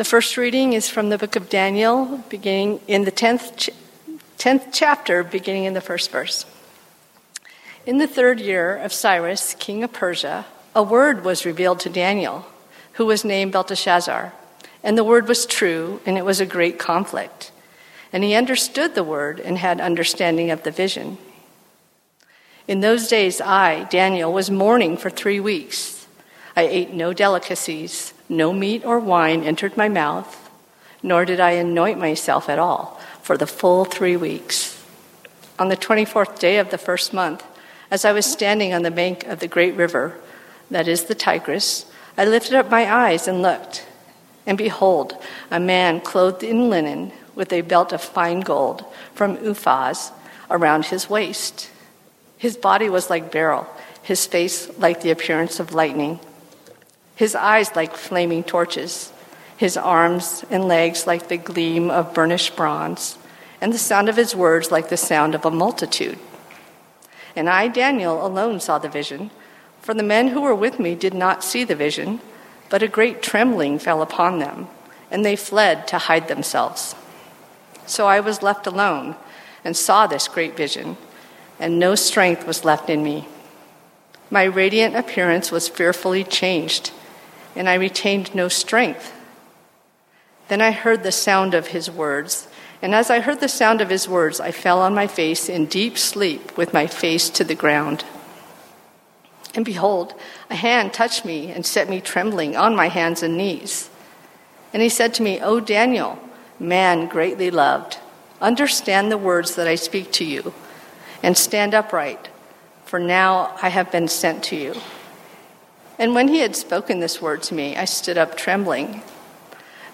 The 0.00 0.04
first 0.04 0.38
reading 0.38 0.72
is 0.72 0.88
from 0.88 1.10
the 1.10 1.18
book 1.18 1.36
of 1.36 1.50
Daniel, 1.50 2.24
beginning 2.30 2.80
in 2.88 3.04
the 3.04 3.12
10th, 3.12 3.54
ch- 3.58 3.70
10th 4.38 4.68
chapter, 4.72 5.22
beginning 5.22 5.64
in 5.64 5.74
the 5.74 5.82
first 5.82 6.10
verse. 6.10 6.46
In 7.84 7.98
the 7.98 8.06
third 8.06 8.40
year 8.40 8.78
of 8.78 8.94
Cyrus, 8.94 9.54
king 9.58 9.84
of 9.84 9.92
Persia, 9.92 10.46
a 10.74 10.82
word 10.82 11.22
was 11.22 11.44
revealed 11.44 11.80
to 11.80 11.90
Daniel, 11.90 12.46
who 12.94 13.04
was 13.04 13.26
named 13.26 13.52
Belteshazzar. 13.52 14.32
And 14.82 14.96
the 14.96 15.04
word 15.04 15.28
was 15.28 15.44
true, 15.44 16.00
and 16.06 16.16
it 16.16 16.24
was 16.24 16.40
a 16.40 16.46
great 16.46 16.78
conflict. 16.78 17.52
And 18.10 18.24
he 18.24 18.34
understood 18.34 18.94
the 18.94 19.04
word 19.04 19.38
and 19.38 19.58
had 19.58 19.82
understanding 19.82 20.50
of 20.50 20.62
the 20.62 20.70
vision. 20.70 21.18
In 22.66 22.80
those 22.80 23.06
days, 23.06 23.42
I, 23.42 23.84
Daniel, 23.84 24.32
was 24.32 24.50
mourning 24.50 24.96
for 24.96 25.10
three 25.10 25.40
weeks. 25.40 26.06
I 26.56 26.62
ate 26.62 26.94
no 26.94 27.12
delicacies, 27.12 28.14
no 28.30 28.52
meat 28.52 28.84
or 28.84 29.00
wine 29.00 29.42
entered 29.42 29.76
my 29.76 29.88
mouth, 29.88 30.48
nor 31.02 31.24
did 31.24 31.40
I 31.40 31.52
anoint 31.52 31.98
myself 31.98 32.48
at 32.48 32.58
all 32.58 33.00
for 33.22 33.36
the 33.36 33.46
full 33.46 33.84
three 33.84 34.16
weeks. 34.16 34.82
On 35.58 35.68
the 35.68 35.76
24th 35.76 36.38
day 36.38 36.58
of 36.58 36.70
the 36.70 36.78
first 36.78 37.12
month, 37.12 37.44
as 37.90 38.04
I 38.04 38.12
was 38.12 38.24
standing 38.24 38.72
on 38.72 38.82
the 38.82 38.90
bank 38.90 39.26
of 39.26 39.40
the 39.40 39.48
great 39.48 39.74
river, 39.74 40.18
that 40.70 40.86
is 40.86 41.04
the 41.04 41.14
Tigris, 41.14 41.86
I 42.16 42.24
lifted 42.24 42.54
up 42.54 42.70
my 42.70 42.90
eyes 42.90 43.26
and 43.26 43.42
looked. 43.42 43.84
And 44.46 44.56
behold, 44.56 45.14
a 45.50 45.58
man 45.58 46.00
clothed 46.00 46.44
in 46.44 46.70
linen 46.70 47.12
with 47.34 47.52
a 47.52 47.62
belt 47.62 47.92
of 47.92 48.00
fine 48.00 48.40
gold 48.40 48.84
from 49.14 49.36
Uphaz 49.38 50.12
around 50.48 50.86
his 50.86 51.10
waist. 51.10 51.68
His 52.38 52.56
body 52.56 52.88
was 52.88 53.10
like 53.10 53.32
beryl, 53.32 53.66
his 54.02 54.24
face 54.26 54.70
like 54.78 55.02
the 55.02 55.10
appearance 55.10 55.60
of 55.60 55.74
lightning, 55.74 56.20
his 57.20 57.34
eyes 57.34 57.76
like 57.76 57.94
flaming 57.94 58.42
torches, 58.42 59.12
his 59.54 59.76
arms 59.76 60.42
and 60.48 60.66
legs 60.66 61.06
like 61.06 61.28
the 61.28 61.36
gleam 61.36 61.90
of 61.90 62.14
burnished 62.14 62.56
bronze, 62.56 63.18
and 63.60 63.74
the 63.74 63.78
sound 63.78 64.08
of 64.08 64.16
his 64.16 64.34
words 64.34 64.70
like 64.70 64.88
the 64.88 64.96
sound 64.96 65.34
of 65.34 65.44
a 65.44 65.50
multitude. 65.50 66.18
And 67.36 67.46
I, 67.46 67.68
Daniel, 67.68 68.24
alone 68.24 68.58
saw 68.58 68.78
the 68.78 68.88
vision, 68.88 69.30
for 69.82 69.92
the 69.92 70.02
men 70.02 70.28
who 70.28 70.40
were 70.40 70.54
with 70.54 70.80
me 70.80 70.94
did 70.94 71.12
not 71.12 71.44
see 71.44 71.62
the 71.62 71.74
vision 71.74 72.20
but 72.70 72.82
a 72.82 72.88
great 72.88 73.20
trembling 73.20 73.78
fell 73.78 74.00
upon 74.00 74.38
them, 74.38 74.68
and 75.10 75.22
they 75.22 75.36
fled 75.36 75.86
to 75.88 75.98
hide 75.98 76.26
themselves. 76.26 76.94
So 77.84 78.06
I 78.06 78.20
was 78.20 78.42
left 78.42 78.66
alone 78.66 79.14
and 79.62 79.76
saw 79.76 80.06
this 80.06 80.26
great 80.26 80.56
vision, 80.56 80.96
and 81.58 81.78
no 81.78 81.96
strength 81.96 82.46
was 82.46 82.64
left 82.64 82.88
in 82.88 83.02
me. 83.02 83.28
My 84.30 84.44
radiant 84.44 84.96
appearance 84.96 85.52
was 85.52 85.68
fearfully 85.68 86.24
changed, 86.24 86.92
and 87.54 87.68
I 87.68 87.74
retained 87.74 88.34
no 88.34 88.48
strength. 88.48 89.12
Then 90.48 90.60
I 90.60 90.72
heard 90.72 91.02
the 91.02 91.12
sound 91.12 91.54
of 91.54 91.68
his 91.68 91.90
words, 91.90 92.48
and 92.82 92.94
as 92.94 93.10
I 93.10 93.20
heard 93.20 93.40
the 93.40 93.48
sound 93.48 93.80
of 93.80 93.90
his 93.90 94.08
words, 94.08 94.40
I 94.40 94.50
fell 94.50 94.80
on 94.80 94.94
my 94.94 95.06
face 95.06 95.48
in 95.48 95.66
deep 95.66 95.98
sleep 95.98 96.56
with 96.56 96.72
my 96.72 96.86
face 96.86 97.28
to 97.30 97.44
the 97.44 97.54
ground. 97.54 98.04
And 99.54 99.64
behold, 99.64 100.14
a 100.48 100.54
hand 100.54 100.92
touched 100.92 101.24
me 101.24 101.50
and 101.50 101.66
set 101.66 101.88
me 101.88 102.00
trembling 102.00 102.56
on 102.56 102.76
my 102.76 102.88
hands 102.88 103.22
and 103.22 103.36
knees. 103.36 103.90
And 104.72 104.82
he 104.82 104.88
said 104.88 105.12
to 105.14 105.22
me, 105.22 105.40
O 105.40 105.60
Daniel, 105.60 106.18
man 106.58 107.06
greatly 107.06 107.50
loved, 107.50 107.98
understand 108.40 109.10
the 109.10 109.18
words 109.18 109.56
that 109.56 109.66
I 109.66 109.74
speak 109.74 110.12
to 110.12 110.24
you, 110.24 110.54
and 111.22 111.36
stand 111.36 111.74
upright, 111.74 112.28
for 112.84 112.98
now 112.98 113.56
I 113.60 113.68
have 113.68 113.92
been 113.92 114.08
sent 114.08 114.44
to 114.44 114.56
you. 114.56 114.74
And 116.00 116.14
when 116.14 116.28
he 116.28 116.38
had 116.38 116.56
spoken 116.56 117.00
this 117.00 117.20
word 117.20 117.42
to 117.42 117.54
me, 117.54 117.76
I 117.76 117.84
stood 117.84 118.16
up 118.16 118.34
trembling. 118.34 119.02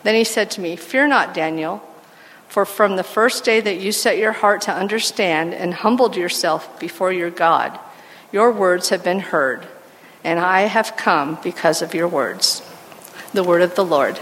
Then 0.04 0.14
he 0.14 0.22
said 0.22 0.52
to 0.52 0.60
me, 0.60 0.76
Fear 0.76 1.08
not, 1.08 1.34
Daniel, 1.34 1.82
for 2.46 2.64
from 2.64 2.94
the 2.94 3.02
first 3.02 3.44
day 3.44 3.60
that 3.60 3.80
you 3.80 3.90
set 3.90 4.16
your 4.16 4.30
heart 4.30 4.60
to 4.62 4.72
understand 4.72 5.52
and 5.52 5.74
humbled 5.74 6.14
yourself 6.14 6.78
before 6.78 7.12
your 7.12 7.30
God, 7.30 7.76
your 8.30 8.52
words 8.52 8.90
have 8.90 9.02
been 9.02 9.18
heard, 9.18 9.66
and 10.22 10.38
I 10.38 10.62
have 10.62 10.96
come 10.96 11.38
because 11.42 11.82
of 11.82 11.92
your 11.92 12.06
words. 12.06 12.62
The 13.32 13.42
word 13.42 13.62
of 13.62 13.74
the 13.74 13.84
Lord. 13.84 14.16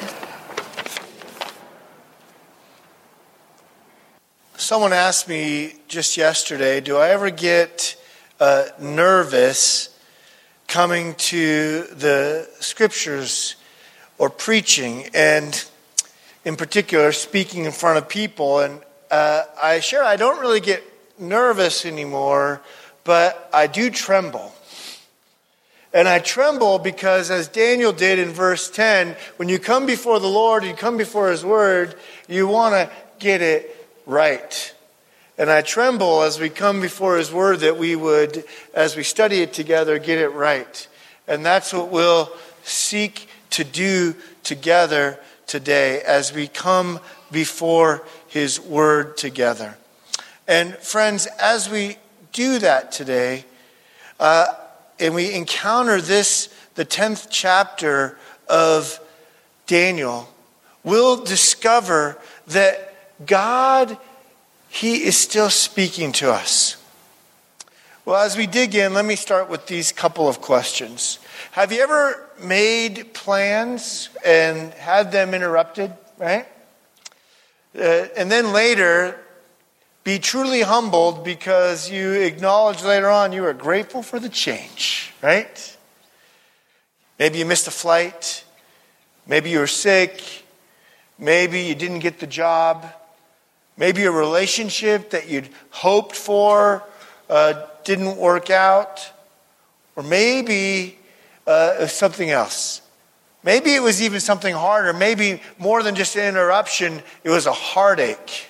Someone 4.56 4.94
asked 4.94 5.28
me 5.28 5.75
just 5.89 6.17
yesterday 6.17 6.81
do 6.81 6.97
I 6.97 7.11
ever 7.11 7.28
get 7.28 8.03
uh, 8.41 8.69
nervous 8.81 9.94
coming 10.75 11.15
to 11.15 11.85
the 11.85 12.49
scriptures 12.59 13.57
or 14.19 14.29
preaching, 14.29 15.09
and 15.15 15.65
in 16.45 16.57
particular, 16.57 17.12
speaking 17.12 17.65
in 17.65 17.73
front 17.73 17.99
of 17.99 18.09
people? 18.09 18.59
And 18.59 18.81
uh, 19.11 19.45
I 19.62 19.79
share 19.79 20.03
I 20.03 20.17
don't 20.17 20.41
really 20.41 20.61
get 20.61 20.83
nervous 21.19 21.87
anymore 21.87 22.61
but 23.05 23.51
I 23.53 23.67
do 23.67 23.91
tremble. 23.91 24.53
And 25.93 26.09
I 26.09 26.19
tremble 26.19 26.81
because, 26.81 27.31
as 27.31 27.47
Daniel 27.47 27.93
did 27.93 28.19
in 28.19 28.31
verse 28.31 28.69
10, 28.69 29.15
when 29.37 29.49
you 29.49 29.61
come 29.61 29.87
before 29.87 30.19
the 30.19 30.27
Lord, 30.27 30.65
you 30.65 30.75
come 30.75 30.97
before 30.97 31.31
His 31.31 31.45
Word, 31.45 31.95
you 32.27 32.49
want 32.49 32.75
to 32.75 32.91
get 33.21 33.43
it 33.43 33.77
right. 34.06 34.74
And 35.37 35.50
I 35.50 35.62
tremble 35.62 36.22
as 36.22 36.39
we 36.39 36.49
come 36.49 36.81
before 36.81 37.17
His 37.17 37.33
Word 37.33 37.61
that 37.61 37.77
we 37.77 37.97
would, 37.97 38.45
as 38.72 38.97
we 38.97 39.03
study 39.03 39.41
it 39.41 39.53
together, 39.53 39.99
get 39.99 40.19
it 40.19 40.28
right. 40.28 40.89
And 41.27 41.45
that's 41.45 41.72
what 41.72 41.89
we'll 41.89 42.31
seek 42.62 43.28
to 43.50 43.65
do 43.65 44.15
together 44.44 45.19
today 45.47 46.03
as 46.03 46.33
we 46.33 46.47
come 46.47 47.00
before 47.33 48.05
His 48.28 48.61
Word 48.61 49.17
together. 49.17 49.77
And 50.47 50.75
friends, 50.77 51.27
as 51.41 51.69
we 51.69 51.97
do 52.33 52.59
that 52.61 52.93
today, 52.93 53.44
uh, 54.21 54.47
and 55.00 55.15
we 55.15 55.33
encounter 55.33 56.00
this, 56.00 56.55
the 56.75 56.84
10th 56.84 57.27
chapter 57.31 58.17
of 58.49 59.00
Daniel, 59.67 60.28
we'll 60.84 61.25
discover 61.25 62.19
that 62.49 63.27
God, 63.27 63.97
He 64.75 65.05
is 65.05 65.17
still 65.17 65.51
speaking 65.51 66.11
to 66.15 66.33
us. 66.33 66.77
Well, 68.05 68.21
as 68.21 68.37
we 68.37 68.49
dig 68.49 68.75
in, 68.75 68.93
let 68.93 69.05
me 69.05 69.15
start 69.15 69.49
with 69.49 69.69
these 69.69 69.93
couple 69.93 70.29
of 70.29 70.41
questions. 70.41 71.21
Have 71.53 71.71
you 71.71 71.81
ever 71.81 72.29
made 72.43 73.15
plans 73.15 74.09
and 74.27 74.75
had 74.75 75.12
them 75.12 75.33
interrupted, 75.33 75.93
right? 76.19 76.49
Uh, 77.73 78.09
and 78.17 78.33
then 78.33 78.53
later, 78.53 79.17
be 80.03 80.19
truly 80.19 80.62
humbled 80.62 81.23
because 81.23 81.89
you 81.89 82.11
acknowledge 82.11 82.83
later 82.83 83.09
on 83.09 83.31
you 83.31 83.45
are 83.47 83.55
grateful 83.55 84.03
for 84.03 84.19
the 84.19 84.29
change, 84.29 85.12
right? 85.23 85.77
Maybe 87.21 87.39
you 87.39 87.47
missed 87.47 87.69
a 87.69 87.71
flight. 87.71 88.43
Maybe 89.25 89.51
you 89.51 89.61
were 89.61 89.69
sick. 89.69 90.21
Maybe 91.17 91.61
you 91.61 91.77
didn't 91.77 92.01
get 92.01 92.19
the 92.19 92.27
job. 92.27 92.93
Maybe 93.77 94.05
a 94.05 94.11
relationship 94.11 95.11
that 95.11 95.29
you'd 95.29 95.49
hoped 95.71 96.17
for 96.17 96.83
uh, 97.29 97.67
didn't 97.85 98.17
work 98.17 98.51
out. 98.51 99.11
Or 99.97 100.03
maybe 100.03 100.99
uh, 101.47 101.87
something 101.87 102.31
else. 102.31 102.81
Maybe 103.43 103.75
it 103.75 103.83
was 103.83 104.01
even 104.01 104.21
something 104.21 104.55
harder. 104.55 104.93
Maybe 104.93 105.41
more 105.59 105.83
than 105.83 105.95
just 105.95 106.17
an 106.17 106.27
interruption, 106.29 107.03
it 107.23 107.31
was 107.31 107.47
a 107.47 107.53
heartache 107.53 108.49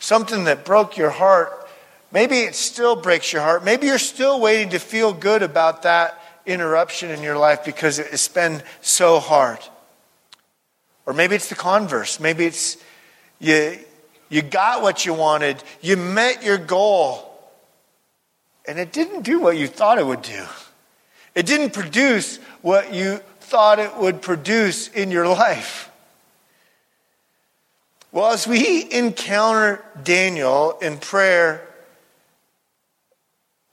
something 0.00 0.44
that 0.44 0.64
broke 0.64 0.96
your 0.96 1.10
heart, 1.10 1.68
maybe 2.12 2.40
it 2.40 2.54
still 2.54 2.96
breaks 2.96 3.32
your 3.32 3.42
heart. 3.42 3.64
Maybe 3.64 3.86
you're 3.86 3.98
still 3.98 4.40
waiting 4.40 4.70
to 4.70 4.78
feel 4.78 5.12
good 5.12 5.42
about 5.42 5.82
that 5.82 6.20
interruption 6.46 7.10
in 7.10 7.22
your 7.22 7.36
life 7.36 7.64
because 7.64 7.98
it's 7.98 8.28
been 8.28 8.62
so 8.80 9.18
hard. 9.18 9.58
Or 11.06 11.12
maybe 11.12 11.34
it's 11.34 11.48
the 11.48 11.54
converse. 11.54 12.20
Maybe 12.20 12.46
it's 12.46 12.76
you, 13.38 13.78
you 14.28 14.42
got 14.42 14.82
what 14.82 15.06
you 15.06 15.14
wanted, 15.14 15.62
you 15.80 15.96
met 15.96 16.42
your 16.42 16.58
goal, 16.58 17.24
and 18.66 18.78
it 18.78 18.92
didn't 18.92 19.22
do 19.22 19.40
what 19.40 19.56
you 19.56 19.66
thought 19.66 19.98
it 19.98 20.06
would 20.06 20.22
do. 20.22 20.44
It 21.34 21.46
didn't 21.46 21.72
produce 21.72 22.38
what 22.62 22.92
you 22.92 23.20
thought 23.40 23.78
it 23.78 23.96
would 23.96 24.20
produce 24.20 24.88
in 24.88 25.10
your 25.10 25.26
life. 25.26 25.90
Well, 28.12 28.32
as 28.32 28.46
we 28.46 28.90
encounter 28.90 29.84
Daniel 30.02 30.78
in 30.80 30.98
prayer, 30.98 31.66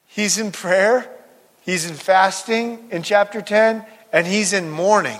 he's 0.08 0.38
in 0.38 0.52
prayer, 0.52 1.10
he's 1.62 1.90
in 1.90 1.96
fasting 1.96 2.88
in 2.92 3.02
chapter 3.02 3.42
10, 3.42 3.86
and 4.12 4.28
he's 4.28 4.54
in 4.54 4.70
mourning. 4.70 5.20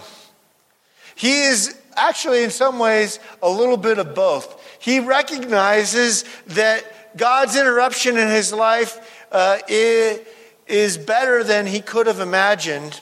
He 1.16 1.44
is 1.44 1.78
actually, 1.96 2.44
in 2.44 2.52
some 2.52 2.78
ways, 2.78 3.20
a 3.42 3.50
little 3.50 3.78
bit 3.78 3.98
of 3.98 4.14
both. 4.14 4.62
He 4.86 5.00
recognizes 5.00 6.26
that 6.50 7.18
God's 7.18 7.58
interruption 7.58 8.18
in 8.18 8.28
his 8.28 8.54
life 8.54 9.26
uh, 9.32 9.58
is 9.68 10.98
better 11.00 11.44
than 11.44 11.66
he 11.66 11.80
could 11.82 12.06
have 12.06 12.20
imagined. 12.20 13.02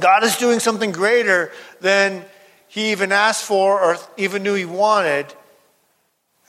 God 0.00 0.24
is 0.24 0.36
doing 0.38 0.58
something 0.58 0.90
greater 0.90 1.52
than 1.80 2.24
he 2.66 2.90
even 2.90 3.12
asked 3.12 3.44
for 3.44 3.80
or 3.80 3.96
even 4.16 4.42
knew 4.42 4.54
he 4.54 4.64
wanted. 4.64 5.32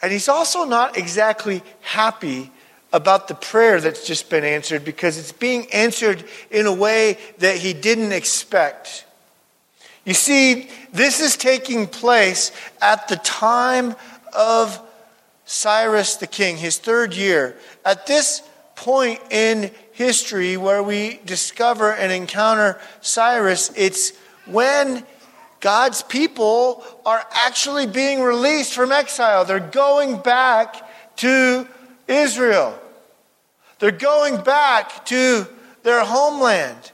And 0.01 0.11
he's 0.11 0.29
also 0.29 0.63
not 0.63 0.97
exactly 0.97 1.61
happy 1.81 2.49
about 2.91 3.27
the 3.27 3.35
prayer 3.35 3.79
that's 3.79 4.07
just 4.07 4.31
been 4.31 4.43
answered 4.43 4.83
because 4.83 5.19
it's 5.19 5.31
being 5.31 5.71
answered 5.71 6.23
in 6.49 6.65
a 6.65 6.73
way 6.73 7.19
that 7.37 7.57
he 7.57 7.71
didn't 7.71 8.13
expect. 8.13 9.05
You 10.07 10.13
see, 10.13 10.69
this 10.94 11.19
is 11.19 11.36
taking 11.36 11.86
place 11.86 12.54
at 12.81 13.09
the 13.09 13.18
time 13.18 13.94
of 14.31 14.81
Cyrus 15.44 16.15
the 16.15 16.27
king, 16.27 16.56
his 16.56 16.77
third 16.77 17.13
year. 17.13 17.57
At 17.83 18.07
this 18.07 18.42
point 18.77 19.19
in 19.31 19.69
history 19.92 20.56
where 20.56 20.81
we 20.81 21.19
discover 21.25 21.92
and 21.92 22.13
encounter 22.13 22.80
Cyrus, 23.01 23.69
it's 23.75 24.13
when 24.45 25.06
God's 25.59 26.04
people 26.04 26.86
are 27.06 27.25
actually 27.45 27.86
being 27.86 28.21
released 28.21 28.74
from 28.74 28.94
exile. 28.94 29.44
They're 29.44 29.60
going 29.60 30.21
back 30.21 30.89
to 31.18 31.68
Israel. 32.07 32.80
They're 33.80 33.92
going 33.92 34.42
back 34.42 35.06
to 35.07 35.48
their 35.83 36.06
homeland. 36.06 36.94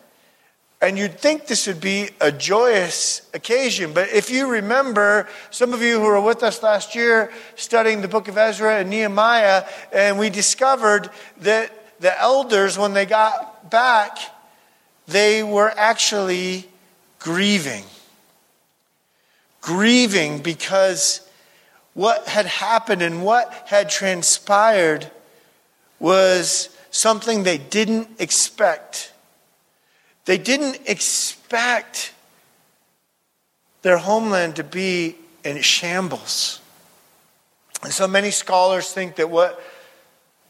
And 0.83 0.97
you'd 0.97 1.17
think 1.17 1.47
this 1.47 1.65
would 1.65 1.79
be 1.79 2.09
a 2.19 2.29
joyous 2.29 3.21
occasion. 3.33 3.93
But 3.93 4.09
if 4.09 4.29
you 4.29 4.47
remember, 4.47 5.29
some 5.49 5.71
of 5.71 5.81
you 5.81 5.97
who 6.01 6.05
were 6.05 6.19
with 6.19 6.43
us 6.43 6.61
last 6.61 6.93
year 6.93 7.31
studying 7.55 8.01
the 8.01 8.09
book 8.09 8.27
of 8.27 8.37
Ezra 8.37 8.79
and 8.79 8.89
Nehemiah, 8.89 9.63
and 9.93 10.19
we 10.19 10.29
discovered 10.29 11.09
that 11.37 11.71
the 12.01 12.19
elders, 12.19 12.77
when 12.77 12.93
they 12.93 13.05
got 13.05 13.71
back, 13.71 14.17
they 15.07 15.41
were 15.41 15.71
actually 15.77 16.67
grieving. 17.17 17.85
Grieving 19.61 20.39
because 20.39 21.25
what 21.93 22.27
had 22.27 22.45
happened 22.45 23.01
and 23.01 23.23
what 23.23 23.53
had 23.67 23.89
transpired 23.89 25.09
was 26.01 26.67
something 26.91 27.43
they 27.43 27.57
didn't 27.57 28.09
expect. 28.19 29.12
They 30.25 30.37
didn't 30.37 30.81
expect 30.85 32.13
their 33.81 33.97
homeland 33.97 34.55
to 34.55 34.63
be 34.63 35.15
in 35.43 35.61
shambles. 35.61 36.61
And 37.83 37.91
so 37.91 38.07
many 38.07 38.31
scholars 38.31 38.91
think 38.91 39.17
that 39.17 39.29
what 39.29 39.61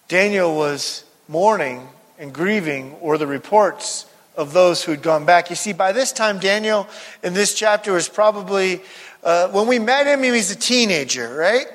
Daniel 0.07 0.55
was 0.55 1.03
mourning 1.27 1.87
and 2.19 2.31
grieving 2.31 2.99
were 2.99 3.17
the 3.17 3.25
reports 3.25 4.05
of 4.35 4.53
those 4.53 4.83
who 4.83 4.91
had 4.91 5.01
gone 5.01 5.25
back. 5.25 5.49
You 5.49 5.55
see, 5.55 5.73
by 5.73 5.91
this 5.91 6.11
time, 6.11 6.39
Daniel 6.39 6.87
in 7.23 7.33
this 7.33 7.53
chapter 7.53 7.93
was 7.93 8.07
probably, 8.07 8.81
uh, 9.23 9.47
when 9.49 9.67
we 9.67 9.79
met 9.79 10.05
him, 10.05 10.23
he 10.23 10.31
was 10.31 10.51
a 10.51 10.55
teenager, 10.55 11.33
right? 11.33 11.65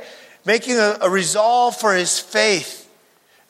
Making 0.45 0.77
a, 0.77 0.99
a 1.01 1.11
resolve 1.11 1.77
for 1.77 1.95
his 1.95 2.19
faith. 2.19 2.89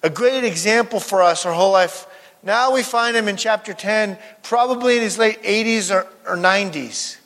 A 0.03 0.11
great 0.11 0.45
example 0.45 1.01
for 1.01 1.23
us 1.23 1.45
our 1.45 1.53
whole 1.53 1.73
life. 1.73 2.07
Now 2.49 2.73
we 2.73 2.83
find 2.83 3.15
him 3.15 3.29
in 3.29 3.37
chapter 3.37 3.75
10, 3.75 4.17
probably 4.43 4.97
in 4.97 5.03
his 5.03 5.19
late 5.19 5.43
80s 5.43 5.95
or, 5.95 6.07
or 6.27 6.35
90s. 6.35 7.19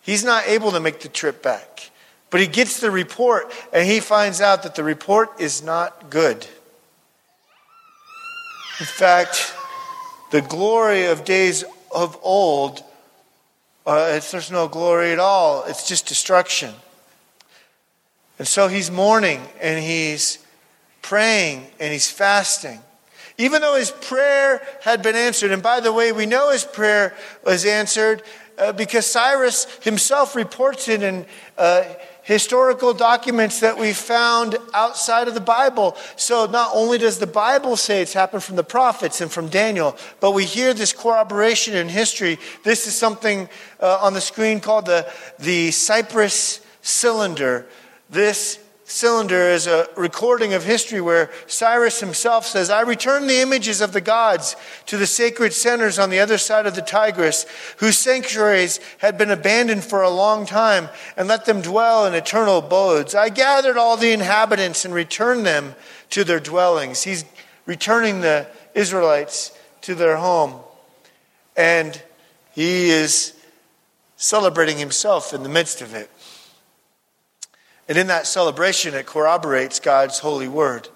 He's 0.00 0.22
not 0.22 0.46
able 0.46 0.70
to 0.70 0.78
make 0.78 1.00
the 1.00 1.08
trip 1.08 1.42
back. 1.42 1.90
But 2.30 2.40
he 2.40 2.46
gets 2.46 2.78
the 2.78 2.92
report 2.92 3.52
and 3.72 3.84
he 3.84 3.98
finds 3.98 4.40
out 4.40 4.62
that 4.62 4.76
the 4.76 4.84
report 4.84 5.40
is 5.40 5.64
not 5.64 6.08
good. 6.08 6.46
In 8.78 8.86
fact, 8.86 9.56
the 10.30 10.40
glory 10.40 11.06
of 11.06 11.24
days 11.24 11.64
of 11.92 12.16
old, 12.22 12.84
uh, 13.84 14.20
there's 14.30 14.52
no 14.52 14.68
glory 14.68 15.10
at 15.10 15.18
all. 15.18 15.64
It's 15.64 15.88
just 15.88 16.06
destruction. 16.06 16.72
And 18.38 18.46
so 18.46 18.68
he's 18.68 18.88
mourning 18.88 19.42
and 19.60 19.82
he's 19.82 20.38
praying 21.02 21.66
and 21.80 21.92
he's 21.92 22.08
fasting. 22.08 22.78
Even 23.38 23.62
though 23.62 23.76
his 23.76 23.90
prayer 23.90 24.62
had 24.82 25.02
been 25.02 25.16
answered, 25.16 25.52
and 25.52 25.62
by 25.62 25.80
the 25.80 25.92
way, 25.92 26.12
we 26.12 26.26
know 26.26 26.50
his 26.50 26.64
prayer 26.64 27.14
was 27.44 27.64
answered 27.64 28.22
uh, 28.58 28.72
because 28.72 29.06
Cyrus 29.06 29.66
himself 29.82 30.36
reports 30.36 30.88
it 30.88 31.02
in 31.02 31.26
uh, 31.56 31.84
historical 32.22 32.94
documents 32.94 33.60
that 33.60 33.76
we 33.76 33.92
found 33.92 34.56
outside 34.74 35.26
of 35.28 35.34
the 35.34 35.40
Bible. 35.40 35.96
So 36.16 36.46
not 36.46 36.70
only 36.72 36.98
does 36.98 37.18
the 37.18 37.26
Bible 37.26 37.76
say 37.76 38.00
it's 38.00 38.12
happened 38.12 38.42
from 38.42 38.56
the 38.56 38.64
prophets 38.64 39.20
and 39.20 39.30
from 39.30 39.48
Daniel, 39.48 39.96
but 40.20 40.32
we 40.32 40.44
hear 40.44 40.72
this 40.72 40.92
corroboration 40.92 41.74
in 41.74 41.88
history. 41.88 42.38
This 42.62 42.86
is 42.86 42.94
something 42.94 43.48
uh, 43.80 43.98
on 44.00 44.14
the 44.14 44.20
screen 44.20 44.60
called 44.60 44.86
the, 44.86 45.10
the 45.38 45.70
Cyrus 45.72 46.60
cylinder. 46.82 47.66
This 48.08 48.58
cylinder 48.92 49.48
is 49.48 49.66
a 49.66 49.88
recording 49.96 50.52
of 50.52 50.64
history 50.64 51.00
where 51.00 51.30
Cyrus 51.46 52.00
himself 52.00 52.46
says, 52.46 52.68
I 52.70 52.82
return 52.82 53.26
the 53.26 53.40
images 53.40 53.80
of 53.80 53.92
the 53.92 54.00
gods 54.00 54.54
to 54.86 54.96
the 54.96 55.06
sacred 55.06 55.52
centers 55.52 55.98
on 55.98 56.10
the 56.10 56.20
other 56.20 56.38
side 56.38 56.66
of 56.66 56.74
the 56.74 56.82
Tigris, 56.82 57.46
whose 57.78 57.98
sanctuaries 57.98 58.78
had 58.98 59.16
been 59.16 59.30
abandoned 59.30 59.82
for 59.82 60.02
a 60.02 60.10
long 60.10 60.44
time, 60.44 60.90
and 61.16 61.26
let 61.26 61.46
them 61.46 61.62
dwell 61.62 62.06
in 62.06 62.14
eternal 62.14 62.58
abodes. 62.58 63.14
I 63.14 63.30
gathered 63.30 63.78
all 63.78 63.96
the 63.96 64.12
inhabitants 64.12 64.84
and 64.84 64.92
returned 64.92 65.46
them 65.46 65.74
to 66.10 66.22
their 66.22 66.40
dwellings. 66.40 67.02
He's 67.02 67.24
returning 67.64 68.20
the 68.20 68.46
Israelites 68.74 69.56
to 69.82 69.94
their 69.94 70.18
home. 70.18 70.60
And 71.56 72.00
he 72.52 72.90
is 72.90 73.34
celebrating 74.16 74.76
himself 74.76 75.32
in 75.32 75.42
the 75.42 75.48
midst 75.48 75.80
of 75.80 75.94
it. 75.94 76.10
And 77.92 77.98
in 77.98 78.06
that 78.06 78.26
celebration, 78.26 78.94
it 78.94 79.04
corroborates 79.04 79.78
God's 79.78 80.20
holy 80.20 80.48
word. 80.48 80.88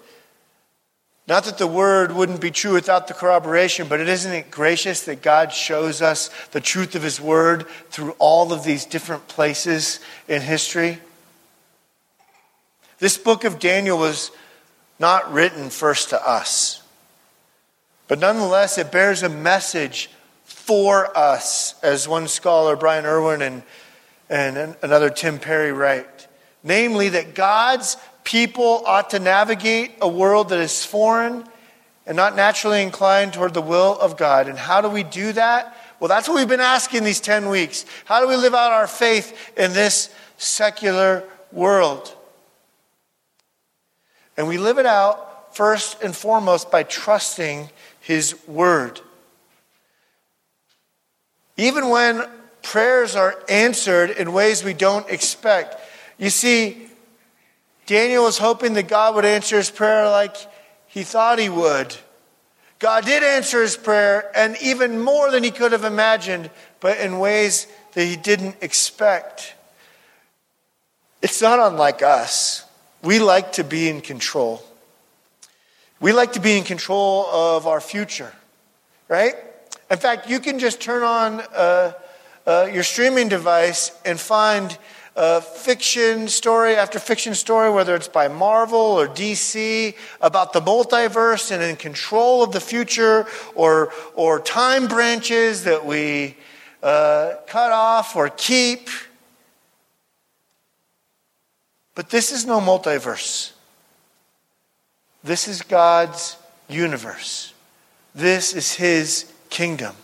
Not 1.27 1.43
that 1.43 1.59
the 1.59 1.67
word 1.67 2.11
wouldn't 2.11 2.41
be 2.41 2.49
true 2.49 2.73
without 2.73 3.07
the 3.07 3.13
corroboration, 3.13 3.87
but 3.87 3.99
it 3.99 4.09
isn't 4.09 4.33
it 4.33 4.49
gracious 4.49 5.03
that 5.03 5.21
God 5.21 5.53
shows 5.53 6.01
us 6.01 6.31
the 6.53 6.59
truth 6.59 6.95
of 6.95 7.03
his 7.03 7.21
word 7.21 7.67
through 7.91 8.15
all 8.17 8.51
of 8.51 8.63
these 8.63 8.83
different 8.83 9.27
places 9.27 9.99
in 10.27 10.41
history? 10.41 10.97
This 12.97 13.19
book 13.19 13.43
of 13.43 13.59
Daniel 13.59 13.99
was 13.99 14.31
not 14.97 15.31
written 15.31 15.69
first 15.69 16.09
to 16.09 16.27
us, 16.27 16.81
but 18.07 18.17
nonetheless, 18.17 18.79
it 18.79 18.91
bears 18.91 19.21
a 19.21 19.29
message 19.29 20.09
for 20.45 21.15
us, 21.15 21.75
as 21.83 22.07
one 22.07 22.27
scholar, 22.27 22.75
Brian 22.75 23.05
Irwin, 23.05 23.43
and, 23.43 23.61
and 24.31 24.75
another 24.81 25.11
Tim 25.11 25.37
Perry 25.37 25.71
write 25.71 26.16
namely 26.67 27.09
that 27.09 27.33
God's 27.33 27.97
people 28.23 28.83
ought 28.85 29.11
to 29.11 29.19
navigate 29.19 29.93
a 30.01 30.07
world 30.07 30.49
that 30.49 30.59
is 30.59 30.83
foreign 30.85 31.47
and 32.05 32.15
not 32.15 32.35
naturally 32.35 32.83
inclined 32.83 33.33
toward 33.33 33.53
the 33.53 33.61
will 33.61 33.97
of 33.99 34.17
God. 34.17 34.47
And 34.47 34.57
how 34.57 34.81
do 34.81 34.89
we 34.89 35.03
do 35.03 35.31
that? 35.33 35.77
Well, 35.99 36.09
that's 36.09 36.27
what 36.27 36.35
we've 36.35 36.47
been 36.47 36.59
asking 36.59 37.03
these 37.03 37.21
10 37.21 37.49
weeks. 37.49 37.85
How 38.05 38.21
do 38.21 38.27
we 38.27 38.35
live 38.35 38.53
out 38.53 38.71
our 38.71 38.87
faith 38.87 39.53
in 39.57 39.73
this 39.73 40.13
secular 40.37 41.23
world? 41.51 42.13
And 44.35 44.47
we 44.47 44.57
live 44.57 44.77
it 44.77 44.85
out 44.85 45.55
first 45.55 46.03
and 46.03 46.15
foremost 46.15 46.69
by 46.69 46.83
trusting 46.83 47.69
His 47.99 48.35
Word. 48.47 49.01
Even 51.55 51.89
when 51.89 52.23
prayers 52.61 53.15
are 53.15 53.41
answered 53.49 54.11
in 54.11 54.33
ways 54.33 54.63
we 54.63 54.73
don't 54.73 55.09
expect, 55.09 55.77
you 56.17 56.29
see, 56.29 56.87
Daniel 57.85 58.23
was 58.23 58.37
hoping 58.37 58.73
that 58.73 58.87
God 58.87 59.15
would 59.15 59.25
answer 59.25 59.57
his 59.57 59.69
prayer 59.69 60.09
like 60.09 60.35
he 60.87 61.03
thought 61.03 61.39
he 61.39 61.49
would. 61.49 61.95
God 62.79 63.05
did 63.05 63.23
answer 63.23 63.61
his 63.61 63.75
prayer, 63.75 64.29
and 64.35 64.55
even 64.61 65.01
more 65.01 65.31
than 65.31 65.43
he 65.43 65.51
could 65.51 65.71
have 65.71 65.83
imagined, 65.83 66.51
but 66.79 66.99
in 66.99 67.17
ways 67.17 67.67
that 67.93 68.05
he 68.05 68.15
didn't 68.15 68.57
expect. 68.61 69.55
It's 71.21 71.41
not 71.41 71.59
unlike 71.59 72.03
us. 72.03 72.65
We 73.01 73.19
like 73.19 73.53
to 73.53 73.63
be 73.63 73.89
in 73.89 74.01
control. 74.01 74.63
We 75.99 76.13
like 76.13 76.33
to 76.33 76.39
be 76.39 76.57
in 76.57 76.63
control 76.63 77.25
of 77.27 77.65
our 77.65 77.81
future, 77.81 78.31
right? 79.07 79.33
In 79.89 79.97
fact, 79.97 80.29
you 80.29 80.39
can 80.39 80.59
just 80.59 80.79
turn 80.79 81.01
on 81.01 81.41
uh, 81.55 81.93
uh, 82.45 82.69
your 82.71 82.83
streaming 82.83 83.29
device 83.29 83.91
and 84.05 84.19
find 84.19 84.77
uh, 85.17 85.41
fiction 85.41 86.27
story 86.27 86.75
after 86.75 86.99
fiction 86.99 87.33
story, 87.33 87.71
whether 87.71 87.95
it's 87.95 88.07
by 88.07 88.27
Marvel 88.27 88.77
or 88.77 89.07
DC, 89.07 89.95
about 90.21 90.53
the 90.53 90.61
multiverse 90.61 91.51
and 91.51 91.63
in 91.63 91.75
control 91.75 92.43
of 92.43 92.51
the 92.51 92.59
future, 92.59 93.25
or, 93.55 93.91
or 94.15 94.39
time 94.39 94.87
branches 94.87 95.63
that 95.63 95.83
we 95.83 96.37
uh, 96.83 97.33
cut 97.47 97.71
off 97.71 98.15
or 98.15 98.29
keep. 98.29 98.89
But 101.95 102.11
this 102.11 102.31
is 102.31 102.45
no 102.45 102.59
multiverse. 102.59 103.53
This 105.23 105.47
is 105.47 105.63
God's 105.63 106.37
universe. 106.69 107.53
This 108.13 108.53
is 108.53 108.73
His 108.73 109.31
kingdom. 109.49 109.95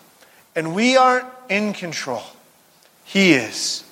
And 0.55 0.73
we 0.73 0.97
aren't 0.97 1.27
in 1.49 1.73
control, 1.73 2.23
He 3.05 3.33
is. 3.33 3.83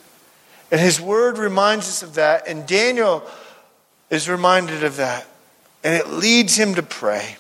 And 0.71 0.79
his 0.79 1.01
word 1.01 1.37
reminds 1.37 1.87
us 1.89 2.01
of 2.01 2.15
that, 2.15 2.47
and 2.47 2.65
Daniel 2.65 3.23
is 4.09 4.29
reminded 4.29 4.83
of 4.85 4.95
that. 4.95 5.27
And 5.83 5.93
it 5.93 6.07
leads 6.07 6.57
him 6.57 6.75
to 6.75 6.83
pray. 6.83 7.35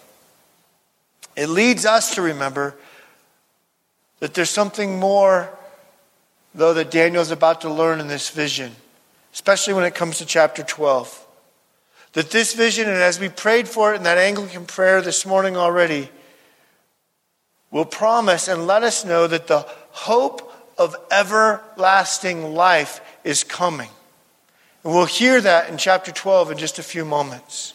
It 1.37 1.47
leads 1.47 1.85
us 1.85 2.15
to 2.15 2.21
remember 2.21 2.75
that 4.19 4.33
there's 4.33 4.49
something 4.49 4.99
more, 4.99 5.49
though, 6.53 6.73
that 6.73 6.91
Daniel's 6.91 7.31
about 7.31 7.61
to 7.61 7.69
learn 7.69 8.01
in 8.01 8.07
this 8.07 8.29
vision, 8.29 8.75
especially 9.33 9.73
when 9.73 9.85
it 9.85 9.95
comes 9.95 10.17
to 10.17 10.25
chapter 10.25 10.61
12. 10.61 11.27
That 12.13 12.31
this 12.31 12.53
vision, 12.53 12.89
and 12.89 12.97
as 12.97 13.19
we 13.19 13.29
prayed 13.29 13.69
for 13.69 13.93
it 13.93 13.97
in 13.97 14.03
that 14.03 14.17
Anglican 14.17 14.65
prayer 14.65 15.01
this 15.01 15.25
morning 15.25 15.55
already, 15.55 16.09
will 17.69 17.85
promise 17.85 18.49
and 18.49 18.67
let 18.67 18.83
us 18.83 19.05
know 19.05 19.27
that 19.27 19.47
the 19.47 19.65
hope 19.91 20.53
of 20.77 20.95
everlasting 21.09 22.53
life 22.53 22.99
is 23.23 23.43
coming. 23.43 23.89
And 24.83 24.93
we'll 24.93 25.05
hear 25.05 25.41
that 25.41 25.69
in 25.69 25.77
chapter 25.77 26.11
12 26.11 26.51
in 26.51 26.57
just 26.57 26.79
a 26.79 26.83
few 26.83 27.05
moments. 27.05 27.73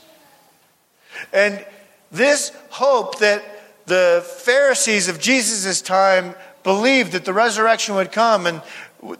And 1.32 1.64
this 2.10 2.52
hope 2.70 3.18
that 3.20 3.42
the 3.86 4.24
Pharisees 4.38 5.08
of 5.08 5.20
Jesus' 5.20 5.80
time 5.80 6.34
believed 6.62 7.12
that 7.12 7.24
the 7.24 7.32
resurrection 7.32 7.94
would 7.94 8.10
come, 8.10 8.46
and 8.46 8.60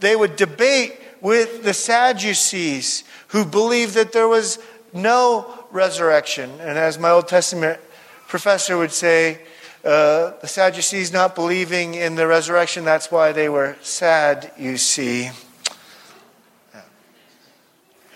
they 0.00 0.16
would 0.16 0.36
debate 0.36 1.00
with 1.20 1.62
the 1.62 1.72
Sadducees 1.72 3.04
who 3.28 3.44
believed 3.44 3.94
that 3.94 4.12
there 4.12 4.28
was 4.28 4.58
no 4.92 5.64
resurrection. 5.70 6.50
And 6.60 6.78
as 6.78 6.98
my 6.98 7.10
Old 7.10 7.28
Testament 7.28 7.78
professor 8.26 8.76
would 8.76 8.92
say, 8.92 9.40
uh, 9.84 10.32
the 10.40 10.48
Sadducees 10.48 11.12
not 11.12 11.36
believing 11.36 11.94
in 11.94 12.16
the 12.16 12.26
resurrection, 12.26 12.84
that's 12.84 13.10
why 13.12 13.30
they 13.30 13.48
were 13.48 13.76
sad, 13.82 14.50
you 14.58 14.76
see. 14.76 15.30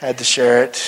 Had 0.00 0.16
to 0.16 0.24
share 0.24 0.64
it. 0.64 0.82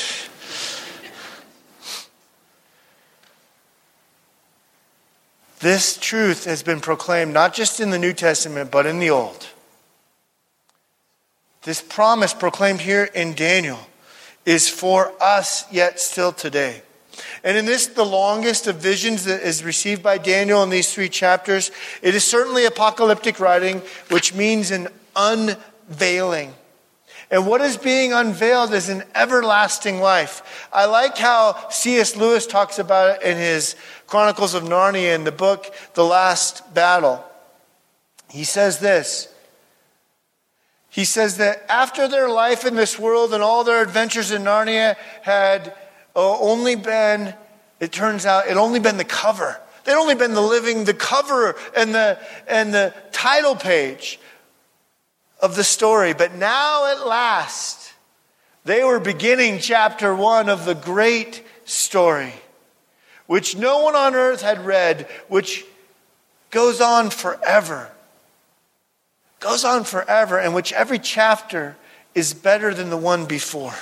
This 5.60 5.98
truth 5.98 6.46
has 6.46 6.62
been 6.62 6.80
proclaimed 6.80 7.34
not 7.34 7.52
just 7.52 7.78
in 7.78 7.90
the 7.90 7.98
New 7.98 8.14
Testament, 8.14 8.70
but 8.70 8.86
in 8.86 9.00
the 9.00 9.10
Old. 9.10 9.48
This 11.64 11.82
promise 11.82 12.32
proclaimed 12.32 12.80
here 12.80 13.04
in 13.04 13.34
Daniel 13.34 13.80
is 14.46 14.70
for 14.70 15.12
us 15.20 15.70
yet 15.70 16.00
still 16.00 16.32
today. 16.32 16.80
And 17.44 17.58
in 17.58 17.66
this, 17.66 17.88
the 17.88 18.06
longest 18.06 18.66
of 18.66 18.76
visions 18.76 19.26
that 19.26 19.42
is 19.42 19.62
received 19.62 20.02
by 20.02 20.16
Daniel 20.16 20.62
in 20.62 20.70
these 20.70 20.90
three 20.90 21.10
chapters, 21.10 21.70
it 22.00 22.14
is 22.14 22.24
certainly 22.24 22.64
apocalyptic 22.64 23.38
writing, 23.38 23.82
which 24.08 24.34
means 24.34 24.70
an 24.70 24.88
unveiling. 25.14 26.54
And 27.32 27.46
what 27.46 27.62
is 27.62 27.78
being 27.78 28.12
unveiled 28.12 28.74
is 28.74 28.90
an 28.90 29.04
everlasting 29.14 30.00
life. 30.00 30.68
I 30.70 30.84
like 30.84 31.16
how 31.16 31.70
C.S. 31.70 32.14
Lewis 32.14 32.46
talks 32.46 32.78
about 32.78 33.16
it 33.16 33.22
in 33.22 33.38
his 33.38 33.74
Chronicles 34.06 34.52
of 34.52 34.64
Narnia 34.64 35.14
in 35.14 35.24
the 35.24 35.32
book 35.32 35.74
The 35.94 36.04
Last 36.04 36.74
Battle. 36.74 37.24
He 38.28 38.44
says 38.44 38.80
this. 38.80 39.32
He 40.90 41.06
says 41.06 41.38
that 41.38 41.64
after 41.70 42.06
their 42.06 42.28
life 42.28 42.66
in 42.66 42.74
this 42.76 42.98
world 42.98 43.32
and 43.32 43.42
all 43.42 43.64
their 43.64 43.82
adventures 43.82 44.30
in 44.30 44.42
Narnia 44.42 44.96
had 45.22 45.74
uh, 46.14 46.38
only 46.38 46.74
been, 46.74 47.32
it 47.80 47.92
turns 47.92 48.26
out, 48.26 48.46
it 48.46 48.58
only 48.58 48.78
been 48.78 48.98
the 48.98 49.04
cover. 49.04 49.58
They'd 49.84 49.94
only 49.94 50.16
been 50.16 50.34
the 50.34 50.42
living, 50.42 50.84
the 50.84 50.92
cover 50.92 51.56
and 51.74 51.94
the, 51.94 52.18
and 52.46 52.74
the 52.74 52.92
title 53.10 53.56
page 53.56 54.20
of 55.42 55.56
the 55.56 55.64
story. 55.64 56.14
But 56.14 56.34
now 56.34 56.86
at 56.86 57.06
last, 57.06 57.92
they 58.64 58.84
were 58.84 59.00
beginning 59.00 59.58
chapter 59.58 60.14
one 60.14 60.48
of 60.48 60.64
the 60.64 60.74
great 60.74 61.44
story, 61.64 62.32
which 63.26 63.56
no 63.56 63.82
one 63.82 63.96
on 63.96 64.14
earth 64.14 64.40
had 64.40 64.64
read, 64.64 65.08
which 65.28 65.64
goes 66.50 66.80
on 66.80 67.10
forever. 67.10 67.90
Goes 69.40 69.64
on 69.64 69.82
forever, 69.82 70.38
and 70.38 70.54
which 70.54 70.72
every 70.72 71.00
chapter 71.00 71.76
is 72.14 72.32
better 72.32 72.72
than 72.72 72.90
the 72.90 72.96
one 72.96 73.26
before. 73.26 73.74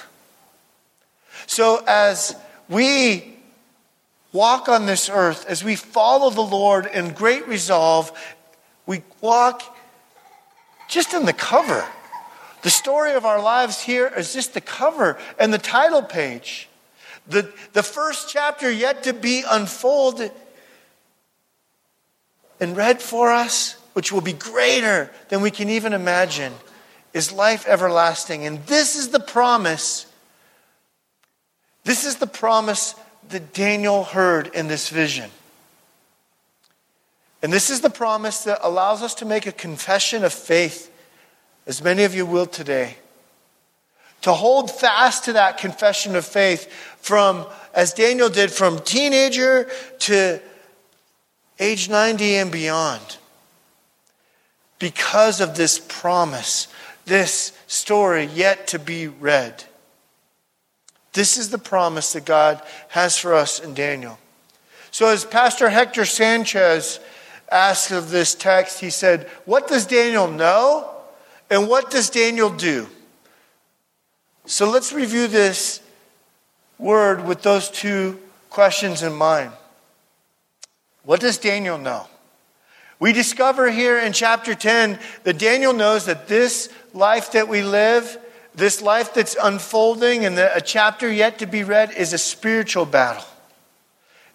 So 1.46 1.84
as 1.86 2.34
we 2.68 3.36
walk 4.32 4.68
on 4.68 4.86
this 4.86 5.10
earth, 5.10 5.44
as 5.46 5.62
we 5.62 5.76
follow 5.76 6.30
the 6.30 6.40
Lord 6.40 6.86
in 6.86 7.12
great 7.12 7.46
resolve, 7.48 8.12
we 8.86 9.02
walk 9.20 9.76
just 10.90 11.14
in 11.14 11.24
the 11.24 11.32
cover. 11.32 11.86
The 12.62 12.70
story 12.70 13.12
of 13.12 13.24
our 13.24 13.40
lives 13.40 13.80
here 13.80 14.12
is 14.14 14.34
just 14.34 14.52
the 14.52 14.60
cover 14.60 15.16
and 15.38 15.54
the 15.54 15.58
title 15.58 16.02
page. 16.02 16.68
The, 17.26 17.50
the 17.72 17.82
first 17.82 18.28
chapter 18.28 18.70
yet 18.70 19.04
to 19.04 19.14
be 19.14 19.44
unfolded 19.48 20.32
and 22.58 22.76
read 22.76 23.00
for 23.00 23.30
us, 23.30 23.76
which 23.94 24.12
will 24.12 24.20
be 24.20 24.34
greater 24.34 25.10
than 25.28 25.40
we 25.40 25.50
can 25.50 25.70
even 25.70 25.92
imagine, 25.94 26.52
is 27.14 27.32
life 27.32 27.66
everlasting. 27.66 28.44
And 28.44 28.66
this 28.66 28.96
is 28.96 29.08
the 29.08 29.20
promise. 29.20 30.06
This 31.84 32.04
is 32.04 32.16
the 32.16 32.26
promise 32.26 32.94
that 33.30 33.54
Daniel 33.54 34.04
heard 34.04 34.48
in 34.48 34.66
this 34.66 34.90
vision. 34.90 35.30
And 37.42 37.52
this 37.52 37.70
is 37.70 37.80
the 37.80 37.90
promise 37.90 38.44
that 38.44 38.60
allows 38.62 39.02
us 39.02 39.14
to 39.16 39.24
make 39.24 39.46
a 39.46 39.52
confession 39.52 40.24
of 40.24 40.32
faith, 40.32 40.92
as 41.66 41.82
many 41.82 42.04
of 42.04 42.14
you 42.14 42.26
will 42.26 42.46
today. 42.46 42.96
To 44.22 44.32
hold 44.32 44.70
fast 44.70 45.24
to 45.24 45.32
that 45.32 45.56
confession 45.56 46.14
of 46.14 46.26
faith 46.26 46.70
from, 47.00 47.46
as 47.72 47.94
Daniel 47.94 48.28
did, 48.28 48.50
from 48.50 48.78
teenager 48.80 49.70
to 50.00 50.40
age 51.58 51.88
90 51.88 52.36
and 52.36 52.52
beyond. 52.52 53.16
Because 54.78 55.40
of 55.40 55.56
this 55.56 55.78
promise, 55.78 56.68
this 57.06 57.52
story 57.66 58.26
yet 58.26 58.66
to 58.68 58.78
be 58.78 59.08
read. 59.08 59.64
This 61.12 61.36
is 61.36 61.50
the 61.50 61.58
promise 61.58 62.12
that 62.12 62.24
God 62.24 62.62
has 62.88 63.16
for 63.16 63.34
us 63.34 63.58
in 63.58 63.74
Daniel. 63.74 64.18
So, 64.90 65.08
as 65.08 65.24
Pastor 65.24 65.70
Hector 65.70 66.04
Sanchez 66.04 67.00
asked 67.50 67.90
of 67.90 68.10
this 68.10 68.34
text, 68.34 68.80
he 68.80 68.90
said, 68.90 69.28
What 69.44 69.68
does 69.68 69.86
Daniel 69.86 70.28
know? 70.28 70.90
And 71.50 71.68
what 71.68 71.90
does 71.90 72.10
Daniel 72.10 72.50
do? 72.50 72.86
So 74.46 74.70
let's 74.70 74.92
review 74.92 75.26
this 75.26 75.80
word 76.78 77.24
with 77.26 77.42
those 77.42 77.70
two 77.70 78.18
questions 78.48 79.02
in 79.02 79.12
mind. 79.12 79.52
What 81.02 81.20
does 81.20 81.38
Daniel 81.38 81.78
know? 81.78 82.06
We 82.98 83.12
discover 83.12 83.70
here 83.70 83.98
in 83.98 84.12
chapter 84.12 84.54
10 84.54 84.98
that 85.24 85.38
Daniel 85.38 85.72
knows 85.72 86.04
that 86.06 86.28
this 86.28 86.68
life 86.92 87.32
that 87.32 87.48
we 87.48 87.62
live, 87.62 88.18
this 88.54 88.82
life 88.82 89.14
that's 89.14 89.36
unfolding 89.42 90.24
and 90.24 90.38
a 90.38 90.60
chapter 90.60 91.10
yet 91.10 91.38
to 91.38 91.46
be 91.46 91.64
read, 91.64 91.92
is 91.92 92.12
a 92.12 92.18
spiritual 92.18 92.84
battle. 92.84 93.24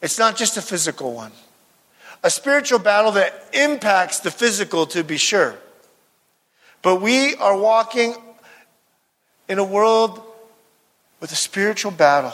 It's 0.02 0.18
not 0.18 0.36
just 0.36 0.58
a 0.58 0.62
physical 0.62 1.14
one 1.14 1.32
a 2.26 2.30
spiritual 2.32 2.80
battle 2.80 3.12
that 3.12 3.46
impacts 3.54 4.22
the 4.22 4.32
physical, 4.32 4.88
to 4.88 5.04
be 5.04 5.16
sure. 5.16 5.56
But 6.82 7.00
we 7.00 7.36
are 7.36 7.56
walking 7.56 8.16
in 9.48 9.60
a 9.60 9.64
world 9.64 10.20
with 11.20 11.32
a 11.32 11.36
spiritual 11.36 11.92
battle. 11.92 12.34